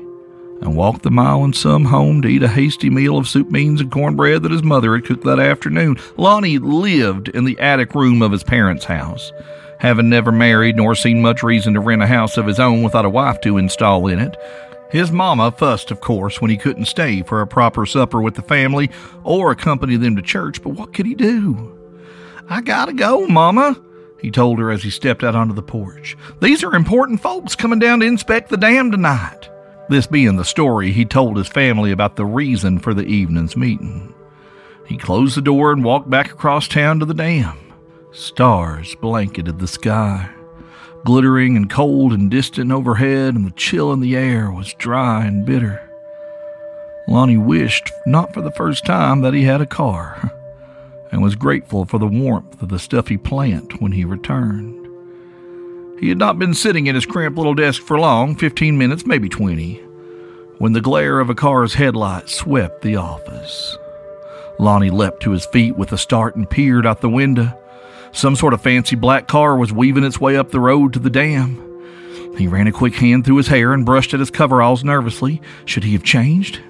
and 0.61 0.75
walked 0.75 1.03
the 1.03 1.11
mile 1.11 1.45
and 1.45 1.55
some 1.55 1.85
home 1.85 2.21
to 2.23 2.29
eat 2.29 2.43
a 2.43 2.49
hasty 2.49 2.91
meal 2.91 3.17
of 3.17 3.29
soup 3.29 3.51
beans 3.51 3.81
and 3.81 3.93
cornbread 3.93 4.43
that 4.43 4.51
his 4.51 4.65
mother 4.65 4.95
had 4.95 5.05
cooked 5.05 5.23
that 5.25 5.39
afternoon. 5.39 5.97
Lonnie 6.17 6.59
lived 6.59 7.29
in 7.29 7.45
the 7.45 7.59
attic 7.61 7.95
room 7.95 8.23
of 8.23 8.33
his 8.33 8.43
parents' 8.43 8.85
house, 8.87 9.31
having 9.79 10.09
never 10.09 10.33
married 10.33 10.77
nor 10.77 10.97
seen 10.97 11.23
much 11.23 11.45
reason 11.45 11.75
to 11.75 11.81
rent 11.81 12.03
a 12.03 12.09
house 12.09 12.37
of 12.37 12.47
his 12.47 12.59
own 12.59 12.83
without 12.83 13.05
a 13.05 13.11
wife 13.11 13.41
to 13.43 13.57
install 13.57 14.09
in 14.09 14.19
it. 14.19 14.37
His 14.91 15.13
mama 15.13 15.53
fussed, 15.53 15.93
of 15.93 16.01
course, 16.01 16.41
when 16.41 16.51
he 16.51 16.57
couldn't 16.57 16.87
stay 16.87 17.23
for 17.23 17.41
a 17.41 17.47
proper 17.47 17.87
supper 17.87 18.21
with 18.21 18.35
the 18.35 18.43
family 18.43 18.91
or 19.23 19.53
accompany 19.53 19.95
them 19.95 20.17
to 20.17 20.23
church, 20.23 20.61
but 20.61 20.71
what 20.71 20.93
could 20.93 21.07
he 21.07 21.15
do? 21.15 21.79
I 22.49 22.61
gotta 22.61 22.93
go, 22.93 23.29
Mama, 23.29 23.81
he 24.21 24.31
told 24.31 24.59
her 24.59 24.71
as 24.71 24.83
he 24.83 24.91
stepped 24.91 25.25
out 25.25 25.35
onto 25.35 25.55
the 25.55 25.63
porch. 25.63 26.17
These 26.41 26.63
are 26.63 26.75
important 26.75 27.21
folks 27.21 27.57
coming 27.57 27.79
down 27.79 28.01
to 28.01 28.07
inspect 28.07 28.51
the 28.51 28.57
dam 28.57 28.91
tonight. 28.91 29.49
This 29.89 30.07
being 30.07 30.37
the 30.37 30.45
story, 30.45 30.93
he 30.93 31.05
told 31.05 31.37
his 31.37 31.49
family 31.49 31.91
about 31.91 32.17
the 32.17 32.25
reason 32.25 32.79
for 32.79 32.95
the 32.95 33.05
evening's 33.05 33.57
meeting. 33.57 34.15
He 34.87 34.97
closed 34.97 35.37
the 35.37 35.43
door 35.43 35.73
and 35.73 35.83
walked 35.83 36.11
back 36.11 36.31
across 36.31 36.69
town 36.69 37.01
to 37.01 37.07
the 37.07 37.15
dam. 37.15 37.59
Stars 38.13 38.95
blanketed 38.97 39.59
the 39.59 39.69
sky, 39.69 40.29
glittering 41.05 41.57
and 41.57 41.71
cold 41.71 42.13
and 42.13 42.31
distant 42.31 42.73
overhead, 42.73 43.35
and 43.35 43.47
the 43.47 43.53
chill 43.53 43.93
in 43.93 44.01
the 44.01 44.17
air 44.17 44.51
was 44.51 44.75
dry 44.75 45.25
and 45.25 45.47
bitter. 45.47 45.89
Lonnie 47.09 47.39
wished, 47.39 47.91
not 48.07 48.35
for 48.35 48.43
the 48.43 48.53
first 48.53 48.85
time, 48.85 49.23
that 49.23 49.35
he 49.35 49.43
had 49.43 49.61
a 49.61 49.67
car 49.67 50.33
and 51.11 51.23
was 51.23 51.35
grateful 51.35 51.85
for 51.85 51.99
the 51.99 52.07
warmth 52.07 52.63
of 52.63 52.69
the 52.69 52.79
stuffy 52.79 53.17
plant 53.17 53.81
when 53.81 53.93
he 53.93 54.05
returned. 54.05 54.77
He 55.99 56.09
had 56.09 56.19
not 56.19 56.39
been 56.39 56.55
sitting 56.55 56.89
at 56.89 56.95
his 56.95 57.07
cramped 57.07 57.37
little 57.37 57.55
desk 57.55 57.83
for 57.83 57.99
long 57.99 58.35
15 58.37 58.79
minutes, 58.79 59.07
maybe 59.07 59.29
20 59.29 59.91
when 60.61 60.75
the 60.75 60.81
glare 60.83 61.21
of 61.21 61.31
a 61.31 61.35
car's 61.35 61.73
headlights 61.73 62.35
swept 62.35 62.83
the 62.83 62.95
office. 62.95 63.79
Lonnie 64.59 64.91
leapt 64.91 65.23
to 65.23 65.31
his 65.31 65.47
feet 65.47 65.75
with 65.75 65.91
a 65.91 65.97
start 65.97 66.37
and 66.37 66.49
peered 66.49 66.85
out 66.85 67.01
the 67.01 67.09
window. 67.09 67.59
Some 68.13 68.37
sort 68.37 68.53
of 68.53 68.61
fancy 68.61 68.95
black 68.95 69.27
car 69.27 69.57
was 69.57 69.73
weaving 69.73 70.05
its 70.05 70.21
way 70.21 70.37
up 70.37 70.51
the 70.51 70.61
road 70.61 70.93
to 70.93 70.99
the 70.99 71.09
dam. 71.09 71.67
He 72.37 72.47
ran 72.47 72.67
a 72.67 72.73
quick 72.73 72.95
hand 72.95 73.25
through 73.25 73.39
his 73.39 73.49
hair 73.49 73.73
and 73.73 73.87
brushed 73.87 74.13
at 74.13 74.21
his 74.21 74.31
coveralls 74.31 74.85
nervously. 74.85 75.41
Should 75.65 75.85
he 75.85 75.95
have 75.95 76.05
changed? 76.05 76.61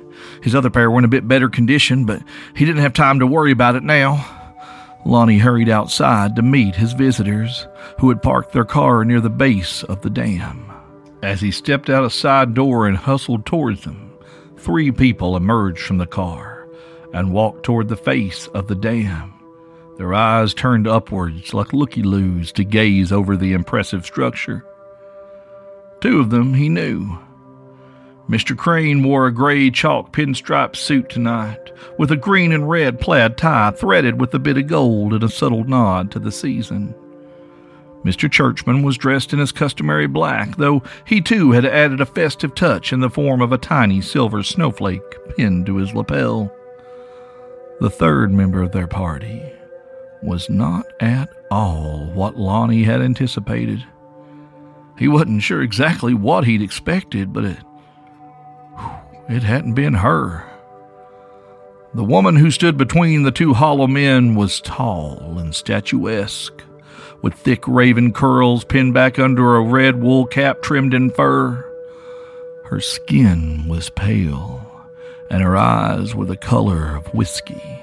His 0.43 0.55
other 0.55 0.71
pair 0.71 0.91
were 0.91 0.99
in 0.99 1.05
a 1.05 1.09
bit 1.09 1.29
better 1.29 1.49
condition, 1.49 2.05
but 2.05 2.23
he 2.55 2.65
didn't 2.65 2.83
have 2.83 2.93
time 2.93 3.19
to 3.21 3.27
worry 3.27 3.53
about 3.53 3.77
it 3.77 3.83
now. 3.83 4.25
Lonnie 5.05 5.39
hurried 5.39 5.69
outside 5.69 6.37
to 6.37 6.43
meet 6.43 6.77
his 6.77 6.93
visitors, 6.93 7.67
who 7.99 8.09
had 8.09 8.23
parked 8.23 8.53
their 8.53 8.65
car 8.65 9.05
near 9.05 9.21
the 9.21 9.31
base 9.31 9.83
of 9.85 10.03
the 10.03 10.11
dam. 10.11 10.71
As 11.23 11.41
he 11.41 11.51
stepped 11.51 11.91
out 11.91 12.05
a 12.05 12.11
side 12.11 12.55
door 12.55 12.87
and 12.87 12.97
hustled 12.97 13.45
towards 13.47 13.85
them, 13.85 14.11
three 14.57 14.91
people 14.91 15.37
emerged 15.37 15.81
from 15.81 15.99
the 15.99 16.07
car 16.07 16.69
and 17.13 17.33
walked 17.33 17.63
toward 17.63 17.89
the 17.89 17.97
face 17.97 18.47
of 18.49 18.69
the 18.69 18.75
dam, 18.75 19.35
their 19.99 20.15
eyes 20.15 20.55
turned 20.55 20.87
upwards 20.87 21.53
like 21.53 21.73
looky 21.73 22.03
loos 22.03 22.53
to 22.53 22.65
gaze 22.65 23.13
over 23.13 23.37
the 23.37 23.53
impressive 23.53 24.07
structure. 24.07 24.65
Two 26.01 26.21
of 26.21 26.31
them 26.31 26.55
he 26.55 26.71
knew 26.71 27.19
Mr. 28.31 28.57
Crane 28.57 29.03
wore 29.03 29.27
a 29.27 29.35
gray 29.35 29.73
chalk 29.73 30.13
pinstripe 30.13 30.77
suit 30.77 31.09
tonight, 31.09 31.73
with 31.99 32.13
a 32.13 32.17
green 32.17 32.53
and 32.53 32.71
red 32.71 33.01
plaid 33.01 33.37
tie 33.37 33.73
threaded 33.73 34.21
with 34.21 34.33
a 34.33 34.39
bit 34.39 34.57
of 34.57 34.69
gold 34.69 35.13
and 35.13 35.25
a 35.25 35.29
subtle 35.29 35.65
nod 35.65 36.13
to 36.13 36.21
the 36.21 36.31
season. 36.31 36.95
Mr. 38.05 38.31
Churchman 38.31 38.85
was 38.85 38.97
dressed 38.97 39.33
in 39.33 39.41
his 39.41 39.51
customary 39.51 40.07
black, 40.07 40.57
though 40.59 40.81
he 41.05 41.21
too 41.21 41.51
had 41.51 41.67
added 41.67 42.01
a 42.01 42.07
festive 42.07 42.55
touch 42.55 42.93
in 42.93 43.01
the 43.01 43.11
form 43.11 43.43
of 43.43 43.51
a 43.51 43.59
tiny 43.59 44.01
silver 44.01 44.45
snowflake 44.45 45.03
pinned 45.37 45.67
to 45.67 45.79
his 45.79 45.93
lapel. 45.93 46.55
The 47.81 47.91
third 47.91 48.31
member 48.31 48.63
of 48.63 48.71
their 48.71 48.87
party 48.87 49.43
was 50.23 50.49
not 50.49 50.87
at 51.01 51.29
all 51.51 52.07
what 52.15 52.39
Lonnie 52.39 52.85
had 52.85 53.03
anticipated. 53.03 53.85
He 54.97 55.09
wasn't 55.09 55.43
sure 55.43 55.63
exactly 55.63 56.15
what 56.15 56.45
he'd 56.45 56.63
expected, 56.63 57.33
but 57.33 57.45
it 57.45 57.59
it 59.33 59.43
hadn't 59.43 59.75
been 59.75 59.95
her. 59.95 60.45
The 61.93 62.05
woman 62.05 62.37
who 62.37 62.51
stood 62.51 62.77
between 62.77 63.25
the 63.25 63.33
two 63.33 63.53
hollow 63.53 63.87
men 63.87 64.35
was 64.37 64.61
tall 64.61 65.39
and 65.39 65.55
statuesque, 65.55 66.63
with 67.21 67.35
thick 67.35 67.67
raven 67.67 68.13
curls 68.13 68.65
pinned 68.65 68.95
back 68.95 69.19
under 69.19 69.57
a 69.57 69.63
red 69.63 70.01
wool 70.01 70.27
cap 70.27 70.63
trimmed 70.63 70.95
in 70.95 71.11
fur. 71.11 71.65
Her 72.65 72.81
skin 72.81 73.67
was 73.67 73.91
pale, 73.91 74.65
and 75.31 75.43
her 75.43 75.57
eyes 75.57 76.15
were 76.15 76.27
the 76.27 76.37
color 76.37 76.95
of 76.97 77.13
whiskey. 77.13 77.81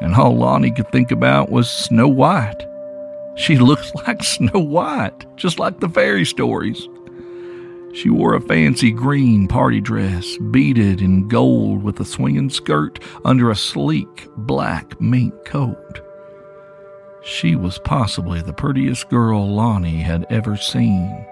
And 0.00 0.16
all 0.16 0.36
Lonnie 0.36 0.72
could 0.72 0.90
think 0.90 1.12
about 1.12 1.48
was 1.48 1.70
Snow 1.70 2.08
White. 2.08 2.66
She 3.36 3.56
looked 3.56 3.94
like 4.06 4.24
Snow 4.24 4.58
White, 4.58 5.26
just 5.36 5.60
like 5.60 5.78
the 5.78 5.88
fairy 5.88 6.24
stories. 6.24 6.88
She 7.92 8.08
wore 8.08 8.34
a 8.34 8.40
fancy 8.40 8.90
green 8.90 9.46
party 9.48 9.80
dress, 9.80 10.38
beaded 10.50 11.02
in 11.02 11.28
gold 11.28 11.82
with 11.82 12.00
a 12.00 12.04
swinging 12.04 12.48
skirt 12.48 12.98
under 13.24 13.50
a 13.50 13.56
sleek 13.56 14.28
black 14.36 14.98
mink 15.00 15.34
coat. 15.44 16.00
She 17.22 17.54
was 17.54 17.78
possibly 17.80 18.40
the 18.40 18.52
prettiest 18.52 19.08
girl 19.10 19.46
Lonnie 19.46 20.00
had 20.00 20.26
ever 20.30 20.56
seen, 20.56 21.26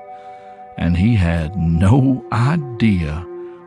and 0.76 0.96
he 0.96 1.16
had 1.16 1.56
no 1.56 2.24
idea 2.30 3.26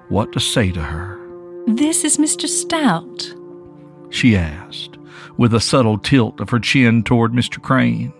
what 0.09 0.31
to 0.33 0.39
say 0.39 0.71
to 0.71 0.81
her. 0.81 1.19
This 1.65 2.03
is 2.03 2.17
Mr. 2.17 2.47
Stout, 2.47 3.33
she 4.09 4.37
asked, 4.37 4.97
with 5.37 5.53
a 5.53 5.59
subtle 5.59 5.97
tilt 5.97 6.39
of 6.39 6.51
her 6.51 6.59
chin 6.59 7.03
toward 7.03 7.33
Mr. 7.33 7.61
Crane. 7.61 8.13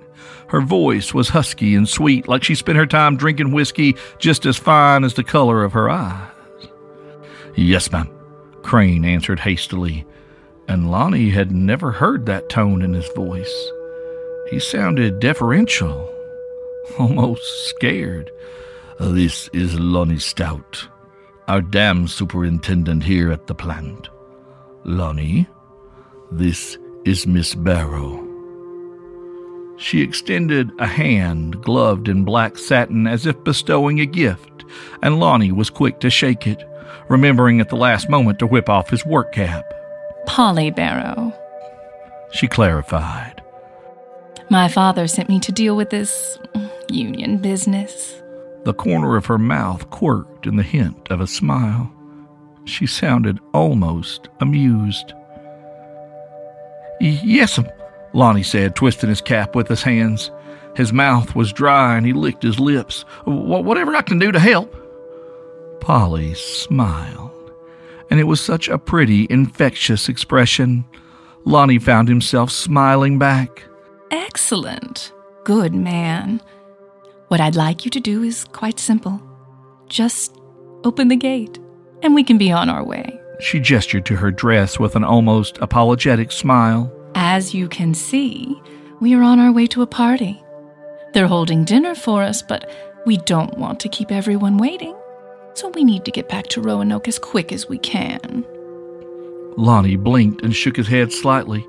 Her 0.54 0.62
voice 0.62 1.16
was 1.16 1.30
husky 1.30 1.74
and 1.74 1.90
sweet, 1.90 2.28
like 2.28 2.44
she 2.44 2.54
spent 2.54 2.78
her 2.78 2.86
time 2.86 3.18
drinking 3.18 3.54
whiskey 3.54 3.96
just 4.20 4.46
as 4.46 4.56
fine 4.56 5.04
as 5.04 5.16
the 5.16 5.24
color 5.24 5.64
of 5.64 5.74
her 5.74 5.90
eyes. 5.90 6.30
Yes, 7.56 7.92
ma'am, 7.92 8.08
Crane 8.62 9.04
answered 9.04 9.40
hastily, 9.40 10.06
and 10.68 10.92
Lonnie 10.92 11.32
had 11.32 11.52
never 11.52 11.92
heard 11.92 12.28
that 12.28 12.50
tone 12.50 12.84
in 12.84 12.94
his 12.94 13.12
voice. 13.16 13.72
He 14.52 14.60
sounded 14.60 15.20
deferential, 15.20 16.08
almost 17.00 17.70
scared. 17.70 18.30
This 19.00 19.50
is 19.54 19.80
Lonnie 19.80 20.20
Stout, 20.20 20.88
our 21.48 21.62
dam 21.62 22.08
superintendent 22.08 23.04
here 23.04 23.32
at 23.32 23.48
the 23.48 23.56
plant. 23.56 24.08
Lonnie, 24.84 25.48
this 26.32 26.78
is 27.06 27.26
Miss 27.26 27.56
Barrow. 27.56 28.33
She 29.78 30.02
extended 30.02 30.72
a 30.80 30.88
hand 30.88 31.62
gloved 31.62 32.08
in 32.08 32.24
black 32.24 32.58
satin 32.58 33.08
as 33.08 33.26
if 33.26 33.44
bestowing 33.44 34.00
a 34.00 34.06
gift, 34.06 34.66
and 35.02 35.20
Lonnie 35.20 35.52
was 35.52 35.70
quick 35.70 36.00
to 36.00 36.10
shake 36.10 36.48
it, 36.48 36.64
remembering 37.10 37.60
at 37.60 37.70
the 37.70 37.76
last 37.76 38.10
moment 38.10 38.40
to 38.40 38.48
whip 38.48 38.70
off 38.70 38.90
his 38.90 39.06
work 39.06 39.34
cap. 39.34 39.66
Polly 40.26 40.72
Barrow. 40.72 41.34
She 42.32 42.48
clarified. 42.48 43.42
My 44.50 44.68
father 44.68 45.08
sent 45.08 45.30
me 45.30 45.40
to 45.42 45.52
deal 45.52 45.76
with 45.76 45.90
this 45.90 46.38
union 46.90 47.38
business. 47.38 48.22
The 48.64 48.74
corner 48.74 49.18
of 49.18 49.26
her 49.26 49.38
mouth 49.38 49.90
quirked 49.90 50.48
in 50.48 50.56
the 50.56 50.64
hint 50.64 51.10
of 51.10 51.20
a 51.20 51.28
smile. 51.28 51.92
She 52.66 52.88
sounded 52.88 53.40
almost 53.54 54.30
amused. 54.40 55.14
Yes'm, 57.02 57.68
Lonnie 58.14 58.44
said, 58.44 58.76
twisting 58.76 59.10
his 59.10 59.22
cap 59.22 59.56
with 59.56 59.68
his 59.68 59.84
hands. 59.84 60.32
His 60.76 60.94
mouth 60.94 61.36
was 61.36 61.54
dry 61.54 61.98
and 61.98 62.06
he 62.06 62.14
licked 62.14 62.44
his 62.44 62.60
lips. 62.60 63.06
Whatever 63.26 63.96
I 63.96 64.02
can 64.02 64.20
do 64.20 64.32
to 64.32 64.40
help. 64.40 64.76
Polly 65.82 66.34
smiled, 66.34 67.52
and 68.10 68.20
it 68.20 68.24
was 68.24 68.40
such 68.40 68.70
a 68.70 68.78
pretty, 68.78 69.28
infectious 69.30 70.08
expression. 70.08 70.86
Lonnie 71.44 71.80
found 71.80 72.08
himself 72.08 72.52
smiling 72.52 73.20
back. 73.20 73.64
Excellent. 74.10 75.12
Good 75.44 75.76
man. 75.76 76.42
What 77.28 77.42
I'd 77.42 77.56
like 77.56 77.84
you 77.84 77.92
to 77.92 78.00
do 78.00 78.24
is 78.24 78.46
quite 78.46 78.80
simple. 78.80 79.22
Just 79.90 80.40
open 80.86 81.10
the 81.10 81.16
gate, 81.18 81.60
and 82.02 82.16
we 82.16 82.24
can 82.24 82.38
be 82.38 82.52
on 82.52 82.70
our 82.70 82.84
way. 82.84 83.20
She 83.42 83.60
gestured 83.60 84.06
to 84.06 84.16
her 84.16 84.32
dress 84.32 84.80
with 84.80 84.96
an 84.96 85.04
almost 85.04 85.58
apologetic 85.58 86.32
smile. 86.32 86.92
As 87.16 87.54
you 87.54 87.68
can 87.68 87.94
see, 87.94 88.60
we 89.00 89.14
are 89.14 89.22
on 89.24 89.40
our 89.40 89.52
way 89.52 89.68
to 89.68 89.82
a 89.82 89.88
party. 89.88 90.42
They're 91.14 91.28
holding 91.28 91.64
dinner 91.64 91.96
for 91.96 92.24
us, 92.24 92.42
but 92.42 92.70
we 93.06 93.18
don't 93.18 93.58
want 93.58 93.80
to 93.82 93.90
keep 93.90 94.12
everyone 94.12 94.58
waiting. 94.58 94.96
So 95.54 95.70
we 95.70 95.84
need 95.84 96.06
to 96.06 96.12
get 96.12 96.30
back 96.30 96.48
to 96.48 96.62
Roanoke 96.62 97.08
as 97.08 97.20
quick 97.20 97.52
as 97.52 97.70
we 97.70 97.78
can. 97.78 98.46
Lonnie 99.56 99.98
blinked 99.98 100.42
and 100.44 100.56
shook 100.56 100.76
his 100.76 100.88
head 100.88 101.12
slightly. 101.12 101.66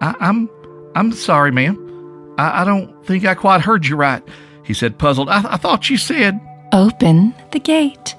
I- 0.00 0.16
am 0.20 0.48
I'm, 0.50 0.50
I'm 0.96 1.12
sorry, 1.12 1.52
ma'am. 1.52 2.34
I-, 2.38 2.62
I 2.62 2.64
don't 2.64 3.04
think 3.06 3.24
I 3.24 3.34
quite 3.34 3.60
heard 3.60 3.86
you 3.86 3.96
right, 3.96 4.22
he 4.64 4.74
said, 4.74 4.98
puzzled. 4.98 5.28
I, 5.28 5.52
I 5.52 5.56
thought 5.56 5.88
you 5.90 5.96
said. 5.96 6.40
Open 6.72 7.34
the 7.52 7.60
gate, 7.60 8.14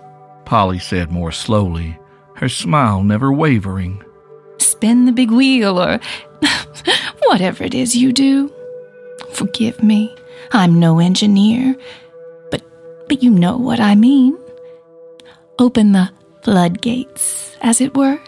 Polly 0.45 0.79
said 0.79 1.10
more 1.12 1.31
slowly, 1.31 1.97
her 2.36 2.49
smile 2.49 3.03
never 3.03 3.31
wavering. 3.31 4.03
Spin 4.82 5.06
the 5.06 5.12
big 5.12 5.30
wheel, 5.30 5.80
or 5.80 6.00
whatever 7.28 7.63
it 7.63 7.76
is 7.76 7.96
you 7.96 8.12
do. 8.12 8.52
Forgive 9.32 9.84
me, 9.84 10.12
I'm 10.54 10.80
no 10.80 10.98
engineer, 10.98 11.76
but, 12.50 12.63
but 13.08 13.22
you 13.22 13.30
know 13.30 13.58
what 13.58 13.80
I 13.80 13.94
mean. 13.94 14.36
Open 15.60 15.91
the 15.91 16.10
floodgates, 16.41 17.56
as 17.62 17.80
it 17.80 17.96
were. 17.96 18.20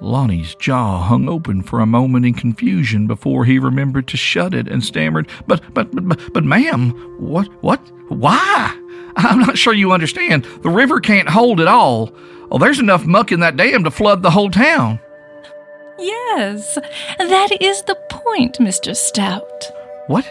Lonnie's 0.00 0.54
jaw 0.54 1.02
hung 1.02 1.28
open 1.28 1.62
for 1.62 1.80
a 1.80 1.86
moment 1.86 2.24
in 2.24 2.32
confusion 2.32 3.06
before 3.06 3.44
he 3.44 3.58
remembered 3.58 4.08
to 4.08 4.16
shut 4.16 4.54
it 4.54 4.66
and 4.66 4.82
stammered, 4.82 5.28
"But, 5.46 5.60
but, 5.74 5.90
but, 6.08 6.32
but, 6.32 6.44
ma'am, 6.44 6.92
what, 7.18 7.48
what, 7.62 7.80
why? 8.08 8.74
I'm 9.16 9.40
not 9.40 9.58
sure 9.58 9.74
you 9.74 9.92
understand. 9.92 10.46
The 10.62 10.70
river 10.70 10.98
can't 10.98 11.28
hold 11.28 11.60
it 11.60 11.68
all. 11.68 12.10
Oh, 12.50 12.56
there's 12.56 12.80
enough 12.80 13.04
muck 13.04 13.32
in 13.32 13.40
that 13.40 13.58
dam 13.58 13.84
to 13.84 13.90
flood 13.90 14.22
the 14.22 14.30
whole 14.30 14.50
town." 14.50 14.98
Yes, 15.98 16.78
that 17.18 17.56
is 17.60 17.82
the 17.82 17.98
point, 18.10 18.58
Mr. 18.58 18.94
Stout. 18.94 19.70
What? 20.08 20.24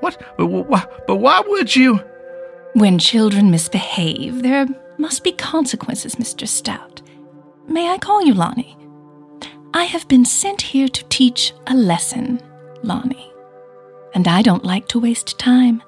What? 0.00 0.20
But 1.06 1.16
why 1.16 1.42
would 1.46 1.74
you? 1.74 2.00
When 2.74 2.98
children 2.98 3.50
misbehave, 3.50 4.42
there 4.42 4.66
must 4.98 5.24
be 5.24 5.32
consequences, 5.32 6.16
Mr. 6.16 6.46
Stout. 6.46 7.02
May 7.66 7.88
I 7.88 7.98
call 7.98 8.22
you 8.22 8.34
Lonnie? 8.34 8.76
I 9.74 9.84
have 9.84 10.06
been 10.08 10.24
sent 10.24 10.62
here 10.62 10.88
to 10.88 11.04
teach 11.06 11.52
a 11.66 11.74
lesson, 11.74 12.40
Lonnie. 12.82 13.32
And 14.14 14.28
I 14.28 14.40
don't 14.42 14.64
like 14.64 14.88
to 14.88 15.00
waste 15.00 15.38
time. 15.38 15.82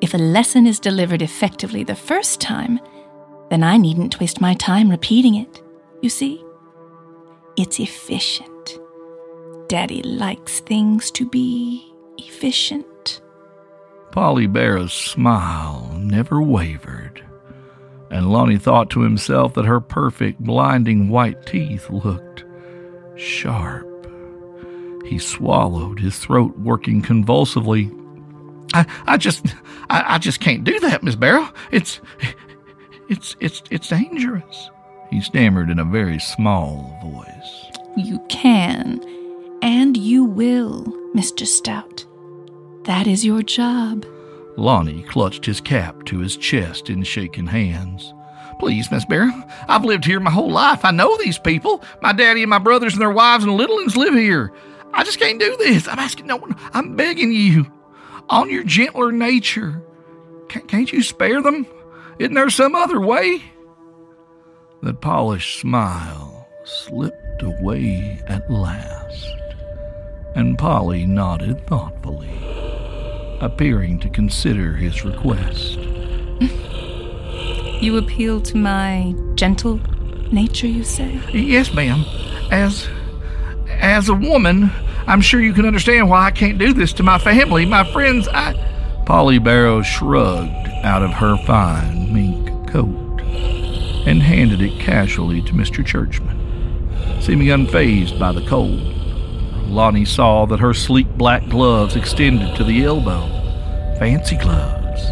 If 0.00 0.12
a 0.12 0.18
lesson 0.18 0.66
is 0.66 0.78
delivered 0.78 1.22
effectively 1.22 1.82
the 1.82 1.96
first 1.96 2.40
time, 2.40 2.78
then 3.48 3.62
I 3.62 3.76
needn't 3.76 4.20
waste 4.20 4.40
my 4.40 4.54
time 4.54 4.90
repeating 4.90 5.36
it, 5.36 5.62
you 6.02 6.10
see? 6.10 6.44
It's 7.56 7.80
efficient. 7.80 8.78
Daddy 9.68 10.02
likes 10.02 10.60
things 10.60 11.10
to 11.12 11.26
be 11.26 11.90
efficient. 12.18 13.22
Polly 14.12 14.46
Barrow's 14.46 14.92
smile 14.92 15.90
never 15.98 16.42
wavered, 16.42 17.24
and 18.10 18.30
Lonnie 18.30 18.58
thought 18.58 18.90
to 18.90 19.00
himself 19.00 19.54
that 19.54 19.64
her 19.64 19.80
perfect, 19.80 20.40
blinding 20.40 21.08
white 21.08 21.46
teeth 21.46 21.88
looked 21.88 22.44
sharp. 23.16 23.86
He 25.06 25.18
swallowed, 25.18 25.98
his 25.98 26.18
throat 26.18 26.58
working 26.58 27.00
convulsively. 27.00 27.90
I, 28.74 28.84
I 29.06 29.16
just, 29.16 29.46
I, 29.88 30.16
I 30.16 30.18
just 30.18 30.40
can't 30.40 30.64
do 30.64 30.78
that, 30.80 31.02
Miss 31.02 31.16
Barrow. 31.16 31.48
It's, 31.70 32.02
it's, 33.08 33.34
it's, 33.40 33.62
it's 33.70 33.88
dangerous 33.88 34.70
he 35.16 35.22
stammered 35.22 35.70
in 35.70 35.78
a 35.78 35.84
very 35.84 36.18
small 36.18 36.94
voice. 37.02 37.70
You 37.96 38.18
can, 38.28 39.00
and 39.62 39.96
you 39.96 40.26
will, 40.26 40.84
Mr. 41.14 41.46
Stout. 41.46 42.04
That 42.84 43.06
is 43.06 43.24
your 43.24 43.40
job. 43.40 44.04
Lonnie 44.58 45.04
clutched 45.04 45.46
his 45.46 45.58
cap 45.58 46.04
to 46.04 46.18
his 46.18 46.36
chest 46.36 46.90
in 46.90 47.02
shaking 47.02 47.46
hands. 47.46 48.12
Please, 48.58 48.90
Miss 48.90 49.06
Barrow, 49.06 49.32
I've 49.68 49.86
lived 49.86 50.04
here 50.04 50.20
my 50.20 50.30
whole 50.30 50.50
life. 50.50 50.84
I 50.84 50.90
know 50.90 51.16
these 51.16 51.38
people. 51.38 51.82
My 52.02 52.12
daddy 52.12 52.42
and 52.42 52.50
my 52.50 52.58
brothers 52.58 52.92
and 52.92 53.00
their 53.00 53.10
wives 53.10 53.44
and 53.44 53.54
little 53.54 53.76
ones 53.76 53.96
live 53.96 54.12
here. 54.12 54.52
I 54.92 55.02
just 55.02 55.18
can't 55.18 55.40
do 55.40 55.56
this. 55.56 55.88
I'm 55.88 55.98
asking 55.98 56.26
no 56.26 56.36
one. 56.36 56.54
I'm 56.74 56.94
begging 56.94 57.32
you, 57.32 57.72
on 58.28 58.50
your 58.50 58.64
gentler 58.64 59.12
nature. 59.12 59.82
Can't 60.50 60.92
you 60.92 61.02
spare 61.02 61.40
them? 61.40 61.66
Isn't 62.18 62.34
there 62.34 62.50
some 62.50 62.74
other 62.74 63.00
way? 63.00 63.42
The 64.82 64.92
polished 64.92 65.58
smile 65.60 66.46
slipped 66.64 67.42
away 67.42 68.22
at 68.26 68.50
last, 68.50 69.34
and 70.34 70.58
Polly 70.58 71.06
nodded 71.06 71.66
thoughtfully, 71.66 72.38
appearing 73.40 73.98
to 74.00 74.10
consider 74.10 74.74
his 74.74 75.02
request. 75.02 75.78
you 77.80 77.96
appeal 77.96 78.42
to 78.42 78.56
my 78.58 79.14
gentle 79.34 79.80
nature, 80.30 80.66
you 80.66 80.84
say? 80.84 81.20
Yes, 81.32 81.72
ma'am. 81.72 82.04
As 82.50 82.86
as 83.68 84.10
a 84.10 84.14
woman, 84.14 84.70
I'm 85.06 85.22
sure 85.22 85.40
you 85.40 85.54
can 85.54 85.64
understand 85.64 86.10
why 86.10 86.26
I 86.26 86.30
can't 86.30 86.58
do 86.58 86.74
this 86.74 86.92
to 86.94 87.02
my 87.02 87.18
family, 87.18 87.64
my 87.64 87.90
friends. 87.92 88.28
I 88.28 88.52
Polly 89.06 89.38
Barrow 89.38 89.80
shrugged 89.80 90.68
out 90.84 91.02
of 91.02 91.12
her 91.12 91.38
fine 91.46 92.12
mink 92.12 92.68
coat 92.68 93.05
and 94.06 94.22
handed 94.22 94.62
it 94.62 94.80
casually 94.80 95.42
to 95.42 95.52
Mr. 95.52 95.84
Churchman. 95.84 96.40
Seeming 97.20 97.48
unfazed 97.48 98.18
by 98.18 98.32
the 98.32 98.46
cold, 98.46 98.80
Lonnie 99.66 100.04
saw 100.04 100.46
that 100.46 100.60
her 100.60 100.72
sleek 100.72 101.08
black 101.18 101.46
gloves 101.48 101.96
extended 101.96 102.54
to 102.56 102.64
the 102.64 102.84
elbow. 102.84 103.26
Fancy 103.98 104.36
gloves, 104.36 105.10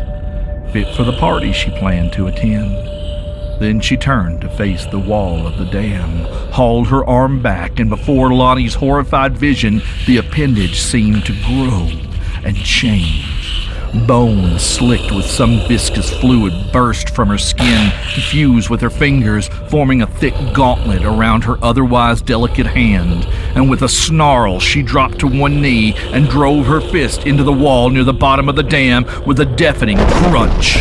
fit 0.72 0.94
for 0.94 1.02
the 1.02 1.16
party 1.18 1.52
she 1.52 1.70
planned 1.70 2.12
to 2.12 2.28
attend. 2.28 2.72
Then 3.60 3.80
she 3.80 3.96
turned 3.96 4.40
to 4.42 4.56
face 4.56 4.86
the 4.86 4.98
wall 4.98 5.46
of 5.46 5.58
the 5.58 5.66
dam, 5.66 6.24
hauled 6.52 6.88
her 6.88 7.04
arm 7.04 7.42
back, 7.42 7.80
and 7.80 7.90
before 7.90 8.32
Lonnie's 8.32 8.74
horrified 8.74 9.36
vision, 9.36 9.82
the 10.06 10.18
appendage 10.18 10.80
seemed 10.80 11.26
to 11.26 11.32
grow 11.44 11.88
and 12.44 12.56
change 12.56 13.33
Bones 13.94 14.60
slicked 14.60 15.12
with 15.12 15.24
some 15.24 15.60
viscous 15.68 16.10
fluid 16.18 16.52
burst 16.72 17.10
from 17.10 17.28
her 17.28 17.38
skin, 17.38 17.92
fused 18.28 18.68
with 18.68 18.80
her 18.80 18.90
fingers, 18.90 19.46
forming 19.68 20.02
a 20.02 20.06
thick 20.06 20.34
gauntlet 20.52 21.04
around 21.04 21.44
her 21.44 21.62
otherwise 21.62 22.20
delicate 22.20 22.66
hand. 22.66 23.24
And 23.54 23.70
with 23.70 23.82
a 23.82 23.88
snarl, 23.88 24.58
she 24.58 24.82
dropped 24.82 25.20
to 25.20 25.28
one 25.28 25.62
knee 25.62 25.94
and 26.12 26.28
drove 26.28 26.66
her 26.66 26.80
fist 26.80 27.24
into 27.24 27.44
the 27.44 27.52
wall 27.52 27.88
near 27.88 28.02
the 28.02 28.12
bottom 28.12 28.48
of 28.48 28.56
the 28.56 28.64
dam 28.64 29.06
with 29.24 29.38
a 29.38 29.46
deafening 29.46 29.98
crunch. 29.98 30.74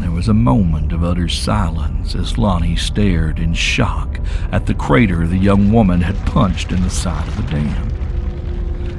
There 0.00 0.10
was 0.10 0.28
a 0.28 0.34
moment 0.34 0.92
of 0.92 1.04
utter 1.04 1.28
silence 1.28 2.16
as 2.16 2.36
Lonnie 2.36 2.76
stared 2.76 3.38
in 3.38 3.54
shock 3.54 4.18
at 4.50 4.66
the 4.66 4.74
crater 4.74 5.24
the 5.26 5.38
young 5.38 5.70
woman 5.70 6.00
had 6.00 6.16
punched 6.26 6.72
in 6.72 6.82
the 6.82 6.90
side 6.90 7.28
of 7.28 7.36
the 7.36 7.44
dam 7.44 7.97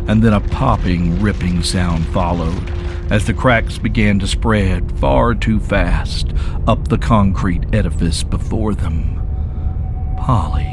and 0.10 0.24
then 0.24 0.34
a 0.34 0.42
popping, 0.42 1.22
ripping 1.22 1.62
sound 1.62 2.04
followed 2.08 2.68
as 3.12 3.28
the 3.28 3.34
cracks 3.34 3.78
began 3.78 4.18
to 4.18 4.26
spread 4.26 4.92
far 5.00 5.36
too 5.36 5.60
fast 5.60 6.34
up 6.68 6.88
the 6.88 6.98
concrete 6.98 7.64
edifice 7.76 8.24
before 8.24 8.74
them. 8.74 9.16
Polly, 10.18 10.68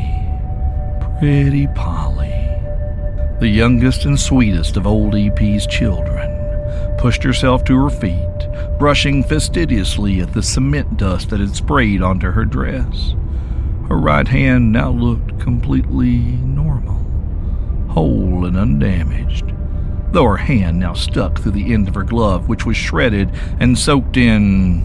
pretty 1.18 1.66
Polly, 1.75 2.33
the 3.38 3.49
youngest 3.49 4.07
and 4.07 4.18
sweetest 4.18 4.79
of 4.79 4.87
old 4.87 5.14
EP's 5.14 5.66
children, 5.66 6.96
pushed 6.96 7.22
herself 7.22 7.62
to 7.64 7.77
her 7.77 7.90
feet, 7.90 8.79
brushing 8.79 9.22
fastidiously 9.22 10.20
at 10.20 10.33
the 10.33 10.42
cement 10.42 10.96
dust 10.96 11.29
that 11.29 11.40
had 11.40 11.55
sprayed 11.55 12.01
onto 12.01 12.31
her 12.31 12.46
dress. 12.46 13.14
Her 13.87 13.99
right 13.99 14.27
hand 14.27 14.72
now 14.72 14.92
looked 14.92 15.38
completely 15.38 16.20
normal 16.42 17.06
whole 17.97 18.45
and 18.45 18.59
undamaged, 18.59 19.55
though 20.13 20.27
her 20.27 20.37
hand 20.37 20.79
now 20.79 20.93
stuck 20.93 21.39
through 21.39 21.53
the 21.53 21.73
end 21.73 21.89
of 21.89 21.95
her 21.95 22.03
glove, 22.03 22.47
which 22.47 22.67
was 22.67 22.77
shredded 22.77 23.31
and 23.59 23.79
soaked 23.79 24.19
in 24.19 24.81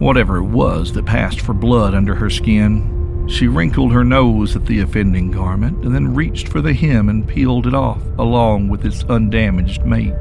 whatever 0.00 0.38
it 0.38 0.46
was 0.46 0.92
that 0.92 1.06
passed 1.06 1.40
for 1.40 1.54
blood 1.54 1.94
under 1.94 2.12
her 2.12 2.28
skin. 2.28 3.24
She 3.28 3.46
wrinkled 3.46 3.92
her 3.92 4.04
nose 4.04 4.56
at 4.56 4.66
the 4.66 4.80
offending 4.80 5.30
garment 5.30 5.84
and 5.84 5.94
then 5.94 6.12
reached 6.12 6.48
for 6.48 6.60
the 6.60 6.74
hem 6.74 7.08
and 7.08 7.28
peeled 7.28 7.68
it 7.68 7.74
off 7.74 8.02
along 8.18 8.66
with 8.68 8.84
its 8.84 9.04
undamaged 9.04 9.86
mate. 9.86 10.12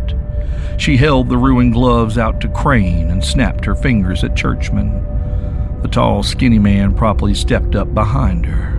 She 0.77 0.97
held 0.97 1.29
the 1.29 1.37
ruined 1.37 1.73
gloves 1.73 2.19
out 2.19 2.39
to 2.41 2.47
Crane 2.49 3.09
and 3.09 3.23
snapped 3.23 3.65
her 3.65 3.73
fingers 3.73 4.23
at 4.23 4.35
Churchman. 4.35 4.91
The 5.81 5.87
tall, 5.87 6.21
skinny 6.21 6.59
man 6.59 6.93
promptly 6.93 7.33
stepped 7.33 7.73
up 7.73 7.91
behind 7.95 8.45
her 8.45 8.78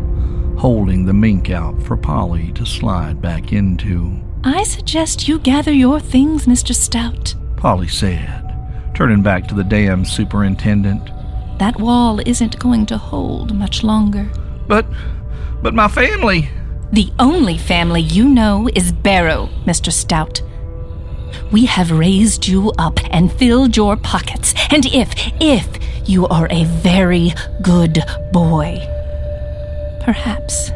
holding 0.60 1.06
the 1.06 1.14
mink 1.14 1.48
out 1.48 1.82
for 1.84 1.96
Polly 1.96 2.52
to 2.52 2.66
slide 2.66 3.18
back 3.22 3.50
into. 3.50 4.14
I 4.44 4.62
suggest 4.64 5.26
you 5.26 5.38
gather 5.38 5.72
your 5.72 5.98
things, 5.98 6.44
Mr. 6.44 6.74
Stout, 6.74 7.34
Polly 7.56 7.88
said, 7.88 8.92
turning 8.94 9.22
back 9.22 9.48
to 9.48 9.54
the 9.54 9.64
dam 9.64 10.04
superintendent. 10.04 11.06
That 11.58 11.80
wall 11.80 12.20
isn't 12.26 12.58
going 12.58 12.84
to 12.86 12.98
hold 12.98 13.54
much 13.54 13.82
longer. 13.82 14.30
But, 14.68 14.84
but 15.62 15.72
my 15.72 15.88
family. 15.88 16.50
The 16.92 17.10
only 17.18 17.56
family 17.56 18.02
you 18.02 18.28
know 18.28 18.68
is 18.74 18.92
Barrow, 18.92 19.48
Mr. 19.64 19.90
Stout. 19.90 20.42
We 21.50 21.64
have 21.64 21.90
raised 21.90 22.46
you 22.46 22.70
up 22.76 22.98
and 23.10 23.32
filled 23.32 23.78
your 23.78 23.96
pockets, 23.96 24.52
and 24.70 24.84
if, 24.84 25.10
if 25.40 25.66
you 26.06 26.26
are 26.26 26.48
a 26.50 26.64
very 26.64 27.32
good 27.62 28.00
boy, 28.30 28.99
Perhaps 30.10 30.72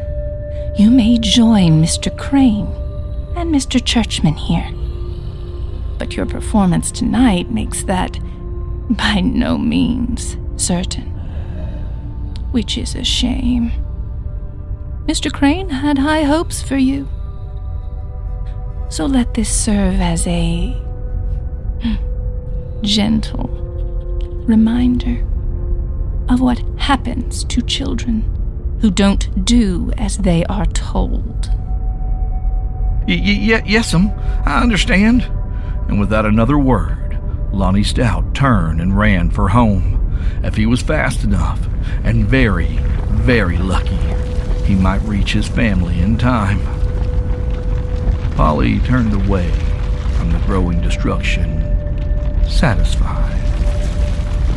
you 0.78 0.92
may 0.92 1.18
join 1.18 1.82
Mr. 1.82 2.16
Crane 2.16 2.68
and 3.34 3.52
Mr. 3.52 3.84
Churchman 3.84 4.34
here. 4.34 4.70
But 5.98 6.14
your 6.14 6.24
performance 6.24 6.92
tonight 6.92 7.50
makes 7.50 7.82
that 7.82 8.20
by 8.90 9.22
no 9.22 9.58
means 9.58 10.36
certain. 10.54 11.06
Which 12.52 12.78
is 12.78 12.94
a 12.94 13.02
shame. 13.02 13.72
Mr. 15.06 15.32
Crane 15.32 15.68
had 15.68 15.98
high 15.98 16.22
hopes 16.22 16.62
for 16.62 16.76
you. 16.76 17.08
So 18.88 19.04
let 19.04 19.34
this 19.34 19.50
serve 19.50 20.00
as 20.00 20.28
a 20.28 20.68
hmm, 21.82 22.82
gentle 22.82 23.48
reminder 24.46 25.26
of 26.28 26.40
what 26.40 26.62
happens 26.78 27.42
to 27.46 27.60
children 27.62 28.33
who 28.84 28.90
don't 28.90 29.46
do 29.46 29.90
as 29.96 30.18
they 30.18 30.44
are 30.44 30.66
told. 30.66 31.48
Y- 33.08 33.16
y- 33.16 33.62
yes'm, 33.64 34.10
um, 34.10 34.12
I 34.44 34.60
understand. 34.60 35.22
And 35.88 35.98
without 35.98 36.26
another 36.26 36.58
word, 36.58 37.18
Lonnie 37.50 37.82
Stout 37.82 38.34
turned 38.34 38.82
and 38.82 38.94
ran 38.94 39.30
for 39.30 39.48
home. 39.48 40.14
If 40.42 40.56
he 40.56 40.66
was 40.66 40.82
fast 40.82 41.24
enough, 41.24 41.66
and 42.02 42.26
very, 42.28 42.78
very 43.08 43.56
lucky, 43.56 43.96
he 44.66 44.74
might 44.74 45.00
reach 45.04 45.32
his 45.32 45.48
family 45.48 45.98
in 46.00 46.18
time. 46.18 46.60
Polly 48.36 48.80
turned 48.80 49.14
away 49.14 49.50
from 50.18 50.30
the 50.30 50.42
growing 50.44 50.82
destruction, 50.82 51.48
satisfied. 52.50 53.43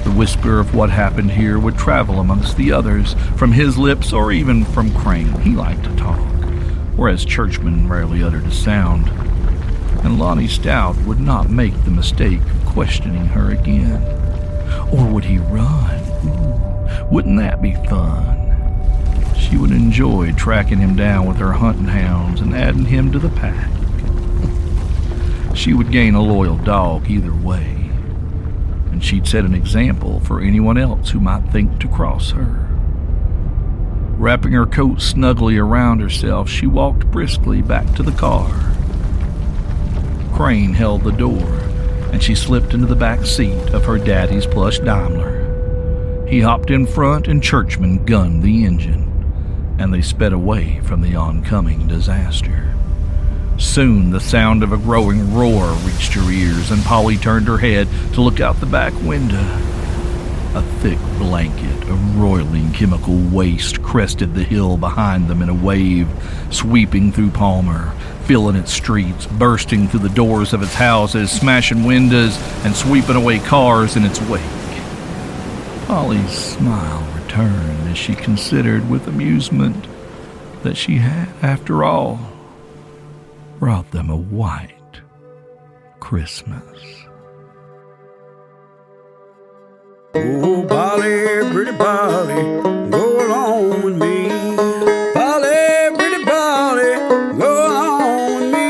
The 0.04 0.12
whisper 0.12 0.60
of 0.60 0.74
what 0.74 0.90
happened 0.90 1.32
here 1.32 1.60
would 1.60 1.78
travel 1.78 2.20
amongst 2.20 2.56
the 2.58 2.72
others, 2.72 3.14
from 3.36 3.52
his 3.52 3.78
lips 3.78 4.14
or 4.14 4.32
even 4.32 4.64
from 4.64 4.94
Crane. 4.94 5.34
He 5.42 5.52
liked 5.52 5.84
to 5.84 5.96
talk, 5.96 6.20
whereas 6.96 7.26
Churchman 7.26 7.90
rarely 7.90 8.24
uttered 8.24 8.46
a 8.46 8.52
sound. 8.52 9.10
And 10.04 10.20
Lonnie 10.20 10.48
Stout 10.48 10.96
would 11.06 11.20
not 11.20 11.50
make 11.50 11.74
the 11.84 11.92
mistake 11.92 12.40
of 12.42 12.66
questioning 12.66 13.26
her 13.28 13.52
again. 13.52 14.02
Or 14.92 15.06
would 15.06 15.26
he 15.26 15.40
run? 15.40 17.10
Wouldn't 17.12 17.40
that 17.40 17.62
be 17.62 17.74
fun? 17.74 18.36
She 19.38 19.58
would 19.58 19.72
enjoy 19.72 20.32
tracking 20.34 20.80
him 20.80 20.96
down 20.96 21.26
with 21.28 21.38
her 21.38 21.54
hunting 21.54 21.86
hounds 21.86 22.42
and 22.42 22.56
adding 22.56 22.86
him 22.86 23.12
to 23.12 23.20
the 23.20 23.30
pack. 23.30 23.70
She 25.56 25.74
would 25.74 25.92
gain 25.92 26.16
a 26.16 26.22
loyal 26.22 26.58
dog 26.58 27.10
either 27.10 27.34
way 27.34 27.77
and 28.98 29.04
she'd 29.04 29.28
set 29.28 29.46
an 29.46 29.54
example 29.54 30.20
for 30.22 30.42
anyone 30.42 30.76
else 30.76 31.12
who 31.12 31.20
might 31.20 31.48
think 31.52 31.80
to 31.80 31.88
cross 31.88 32.32
her. 32.32 32.68
Wrapping 34.18 34.54
her 34.54 34.66
coat 34.66 35.02
snugly 35.02 35.56
around 35.56 36.00
herself, 36.00 36.50
she 36.50 36.66
walked 36.66 37.06
briskly 37.12 37.62
back 37.62 37.94
to 37.94 38.02
the 38.02 38.12
car. 38.14 38.50
Crane 40.34 40.74
held 40.74 41.04
the 41.04 41.12
door, 41.12 41.48
and 42.12 42.24
she 42.24 42.34
slipped 42.34 42.74
into 42.74 42.88
the 42.88 42.96
back 42.96 43.24
seat 43.24 43.70
of 43.70 43.86
her 43.86 44.00
daddy's 44.00 44.48
plush 44.48 44.80
Daimler. 44.80 46.26
He 46.28 46.42
hopped 46.42 46.72
in 46.72 46.88
front, 46.88 47.28
and 47.28 47.44
Churchman 47.44 48.04
gunned 48.04 48.42
the 48.42 48.66
engine, 48.66 49.76
and 49.78 49.94
they 49.94 50.02
sped 50.02 50.34
away 50.34 50.80
from 50.80 51.02
the 51.02 51.16
oncoming 51.16 51.88
disaster. 51.88 52.76
Soon 53.58 54.12
the 54.12 54.20
sound 54.20 54.62
of 54.62 54.72
a 54.72 54.78
growing 54.78 55.34
roar 55.34 55.72
reached 55.84 56.13
her 56.13 56.32
ears, 56.32 56.70
and 56.70 56.84
Polly 56.84 57.17
turned 57.17 57.48
her 57.48 57.58
head 57.58 57.88
to 58.13 58.22
look 58.22 58.39
out 58.39 58.60
the 58.60 58.67
back 58.67 58.93
window. 59.02 59.43
A 60.54 60.62
thick 60.80 61.00
blanket 61.17 61.89
of 61.89 62.17
roiling 62.17 62.72
chemical 62.72 63.17
waste 63.17 63.82
crested 63.82 64.34
the 64.34 64.43
hill 64.43 64.78
behind 64.78 65.28
them 65.28 65.41
in 65.41 65.50
a 65.50 65.54
wave, 65.54 66.08
sweeping 66.52 67.12
through 67.12 67.32
Palmer, 67.32 67.93
filling 68.26 68.56
its 68.56 68.72
streets, 68.72 69.26
bursting 69.26 69.88
through 69.88 70.02
the 70.02 70.10
doors 70.10 70.54
of 70.54 70.62
its 70.62 70.76
houses, 70.76 71.32
smashing 71.32 71.84
windows, 71.84 72.38
and 72.63 72.76
sweeping 72.76 73.15
away 73.15 73.39
cars 73.39 73.96
in 73.96 74.04
its 74.04 74.22
wake. 74.22 74.41
Polly's 75.88 76.32
smile 76.32 77.08
returned 77.15 77.89
as 77.89 77.98
she 77.98 78.13
considered 78.13 78.88
with 78.89 79.08
amusement 79.08 79.88
that 80.62 80.78
she 80.78 80.98
had, 80.98 81.30
after 81.41 81.84
all, 81.84 82.20
brought 83.60 83.89
them 83.91 84.10
a 84.10 84.15
white 84.15 85.02
Christmas. 86.00 86.80
Oh, 90.13 90.65
Polly, 90.67 91.52
pretty 91.52 91.75
Polly, 91.77 92.44
go 92.90 93.27
along 93.27 93.84
with 93.84 93.96
me. 93.98 94.29
Polly, 95.13 95.96
pretty 95.98 96.23
Polly, 96.23 96.96
go 97.38 97.67
along 97.67 98.36
with 98.36 98.54
me. 98.54 98.69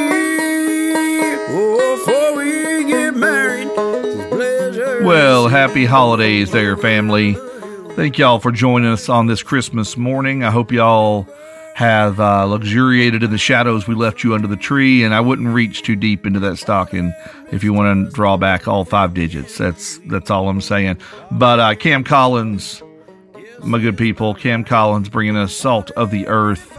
Oh, 1.49 1.95
before 1.97 2.35
we 2.37 2.85
get 2.85 3.15
married, 3.15 3.69
pleasure. 4.29 5.03
Well, 5.03 5.47
happy 5.47 5.85
holidays 5.85 6.51
there, 6.51 6.77
family. 6.77 7.37
Thank 7.95 8.17
y'all 8.17 8.39
for 8.39 8.51
joining 8.51 8.91
us 8.91 9.09
on 9.09 9.27
this 9.27 9.43
Christmas 9.43 9.97
morning. 9.97 10.43
I 10.43 10.51
hope 10.51 10.71
y'all 10.71 11.27
have 11.77 12.19
uh, 12.19 12.43
luxuriated 12.47 13.21
in 13.21 13.29
the 13.29 13.37
shadows 13.37 13.87
we 13.87 13.93
left 13.93 14.23
you 14.23 14.33
under 14.33 14.47
the 14.47 14.57
tree, 14.57 15.03
and 15.03 15.13
I 15.13 15.19
wouldn't 15.19 15.49
reach 15.49 15.83
too 15.83 15.95
deep 15.95 16.25
into 16.25 16.39
that 16.39 16.57
stocking 16.57 17.13
if 17.51 17.63
you 17.63 17.71
want 17.71 18.07
to 18.07 18.11
draw 18.15 18.35
back 18.35 18.67
all 18.67 18.83
five 18.83 19.13
digits. 19.13 19.59
That's 19.59 19.99
that's 20.07 20.31
all 20.31 20.49
I'm 20.49 20.59
saying. 20.59 20.97
But 21.29 21.59
uh, 21.59 21.75
Cam 21.75 22.03
Collins, 22.03 22.81
my 23.63 23.77
good 23.77 23.95
people, 23.95 24.33
Cam 24.33 24.63
Collins 24.63 25.07
bringing 25.07 25.37
us 25.37 25.55
salt 25.55 25.91
of 25.91 26.09
the 26.09 26.25
earth. 26.25 26.75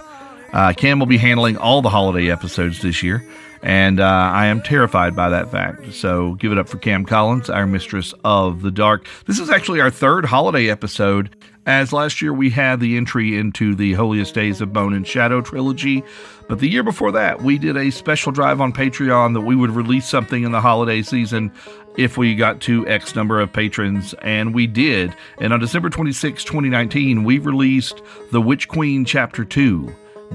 Uh, 0.53 0.73
Cam 0.73 0.99
will 0.99 1.07
be 1.07 1.19
handling 1.19 1.57
all 1.57 1.81
the 1.81 1.91
holiday 1.91 2.29
episodes 2.29 2.83
this 2.83 3.01
year, 3.01 3.25
and 3.63 4.01
uh, 4.01 4.05
I 4.05 4.47
am 4.47 4.61
terrified 4.63 5.15
by 5.15 5.29
that 5.29 5.49
fact. 5.53 5.95
So 5.95 6.35
give 6.35 6.51
it 6.51 6.59
up 6.59 6.69
for 6.69 6.79
Cam 6.79 7.05
Collins, 7.05 7.49
our 7.49 7.69
mistress 7.69 8.15
of 8.25 8.63
the 8.63 8.73
dark. 8.73 9.07
This 9.27 9.39
is 9.39 9.49
actually 9.49 9.81
our 9.81 9.91
third 9.91 10.25
holiday 10.25 10.69
episode, 10.69 11.37
as 11.69 11.93
last 11.93 12.23
year 12.23 12.33
we 12.33 12.49
had 12.49 12.81
the 12.81 12.97
entry 12.97 13.37
into 13.37 13.75
the 13.75 13.93
Holiest 13.93 14.35
Days 14.35 14.63
of 14.63 14.73
Bone 14.73 14.95
and 14.95 15.07
Shadow 15.07 15.43
trilogy. 15.43 16.03
But 16.49 16.61
the 16.61 16.69
year 16.69 16.83
before 16.83 17.13
that, 17.13 17.43
we 17.43 17.59
did 17.59 17.77
a 17.77 17.91
special 17.91 18.33
drive 18.33 18.59
on 18.63 18.73
Patreon 18.73 19.35
that 19.35 19.43
we 19.43 19.55
would 19.55 19.71
release 19.71 20.09
something 20.09 20.45
in 20.45 20.51
the 20.51 20.63
holiday 20.63 21.03
season 21.03 21.53
if 21.99 22.17
we 22.17 22.35
got 22.35 22.63
to 22.63 22.89
X 22.89 23.15
number 23.15 23.39
of 23.39 23.53
patrons, 23.53 24.15
and 24.23 24.55
we 24.55 24.67
did. 24.67 25.15
And 25.43 25.53
on 25.53 25.61
December 25.61 25.91
26, 25.91 26.43
2019, 26.43 27.23
we 27.23 27.39
released 27.39 28.01
The 28.33 28.41
Witch 28.41 28.67
Queen 28.67 29.05
Chapter 29.05 29.45
2 29.45 29.95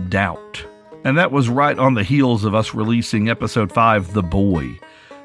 Doubt. 0.10 0.64
And 1.04 1.18
that 1.18 1.32
was 1.32 1.50
right 1.50 1.80
on 1.80 1.96
the 1.96 2.04
heels 2.04 2.44
of 2.44 2.54
us 2.54 2.76
releasing 2.76 3.28
episode 3.28 3.72
5, 3.72 4.14
The 4.14 4.22
Boy. 4.22 4.78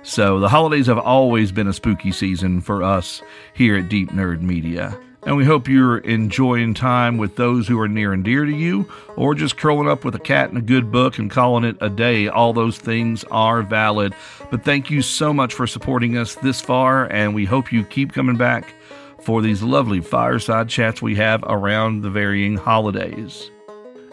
So 0.02 0.40
the 0.40 0.48
holidays 0.48 0.86
have 0.86 0.98
always 0.98 1.52
been 1.52 1.68
a 1.68 1.74
spooky 1.74 2.12
season 2.12 2.62
for 2.62 2.82
us 2.82 3.20
here 3.52 3.76
at 3.76 3.90
DeepNerd 3.90 4.40
Media. 4.40 4.98
And 5.28 5.36
we 5.36 5.44
hope 5.44 5.68
you're 5.68 5.98
enjoying 5.98 6.72
time 6.72 7.18
with 7.18 7.36
those 7.36 7.68
who 7.68 7.78
are 7.78 7.86
near 7.86 8.14
and 8.14 8.24
dear 8.24 8.46
to 8.46 8.50
you, 8.50 8.90
or 9.14 9.34
just 9.34 9.58
curling 9.58 9.86
up 9.86 10.02
with 10.02 10.14
a 10.14 10.18
cat 10.18 10.48
and 10.48 10.56
a 10.56 10.62
good 10.62 10.90
book 10.90 11.18
and 11.18 11.30
calling 11.30 11.64
it 11.64 11.76
a 11.82 11.90
day. 11.90 12.28
All 12.28 12.54
those 12.54 12.78
things 12.78 13.24
are 13.24 13.60
valid. 13.60 14.14
But 14.50 14.64
thank 14.64 14.90
you 14.90 15.02
so 15.02 15.34
much 15.34 15.52
for 15.52 15.66
supporting 15.66 16.16
us 16.16 16.36
this 16.36 16.62
far, 16.62 17.12
and 17.12 17.34
we 17.34 17.44
hope 17.44 17.70
you 17.70 17.84
keep 17.84 18.14
coming 18.14 18.38
back 18.38 18.72
for 19.20 19.42
these 19.42 19.62
lovely 19.62 20.00
fireside 20.00 20.70
chats 20.70 21.02
we 21.02 21.16
have 21.16 21.44
around 21.46 22.00
the 22.00 22.08
varying 22.08 22.56
holidays. 22.56 23.50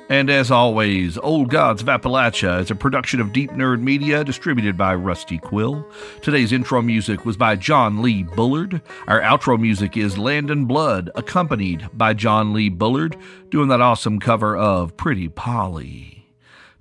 And 0.08 0.30
as 0.30 0.52
always, 0.52 1.18
Old 1.18 1.50
Gods 1.50 1.82
of 1.82 1.88
Appalachia 1.88 2.62
is 2.62 2.70
a 2.70 2.76
production 2.76 3.20
of 3.20 3.30
DeepNerd 3.30 3.82
Media 3.82 4.24
distributed 4.24 4.78
by 4.78 4.94
Rusty 4.94 5.40
Quill. 5.40 5.84
Today's 6.22 6.52
intro 6.52 6.84
music 6.84 7.26
was 7.26 7.38
by 7.38 7.56
John 7.56 8.04
Lee 8.04 8.22
Bullard. 8.22 8.84
Our 9.08 9.20
outro 9.22 9.60
music 9.60 9.98
is 9.98 10.16
Landon 10.16 10.66
Blood, 10.66 11.10
accompanied 11.16 11.90
by 11.94 12.14
John 12.14 12.54
Lee 12.54 12.70
Bullard, 12.70 13.18
doing 13.50 13.68
that 13.70 13.82
awesome 13.82 14.20
cover 14.20 14.56
of 14.56 14.96
Pretty 14.96 15.28
Polly. 15.28 16.28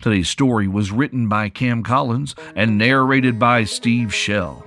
Today's 0.03 0.29
story 0.29 0.69
was 0.69 0.93
written 0.93 1.27
by 1.27 1.49
Cam 1.49 1.83
Collins 1.83 2.35
and 2.55 2.77
narrated 2.77 3.39
by 3.39 3.65
Steve 3.65 4.15
Shell. 4.15 4.67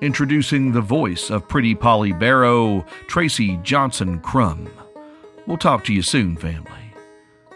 Introducing 0.00 0.72
the 0.72 0.80
voice 0.80 1.30
of 1.30 1.46
Pretty 1.46 1.76
Polly 1.76 2.12
Barrow, 2.12 2.84
Tracey 3.06 3.56
Johnston-Crum. 3.62 4.68
We'll 5.46 5.58
talk 5.58 5.84
to 5.84 5.94
you 5.94 6.02
soon, 6.02 6.36
family. 6.36 6.72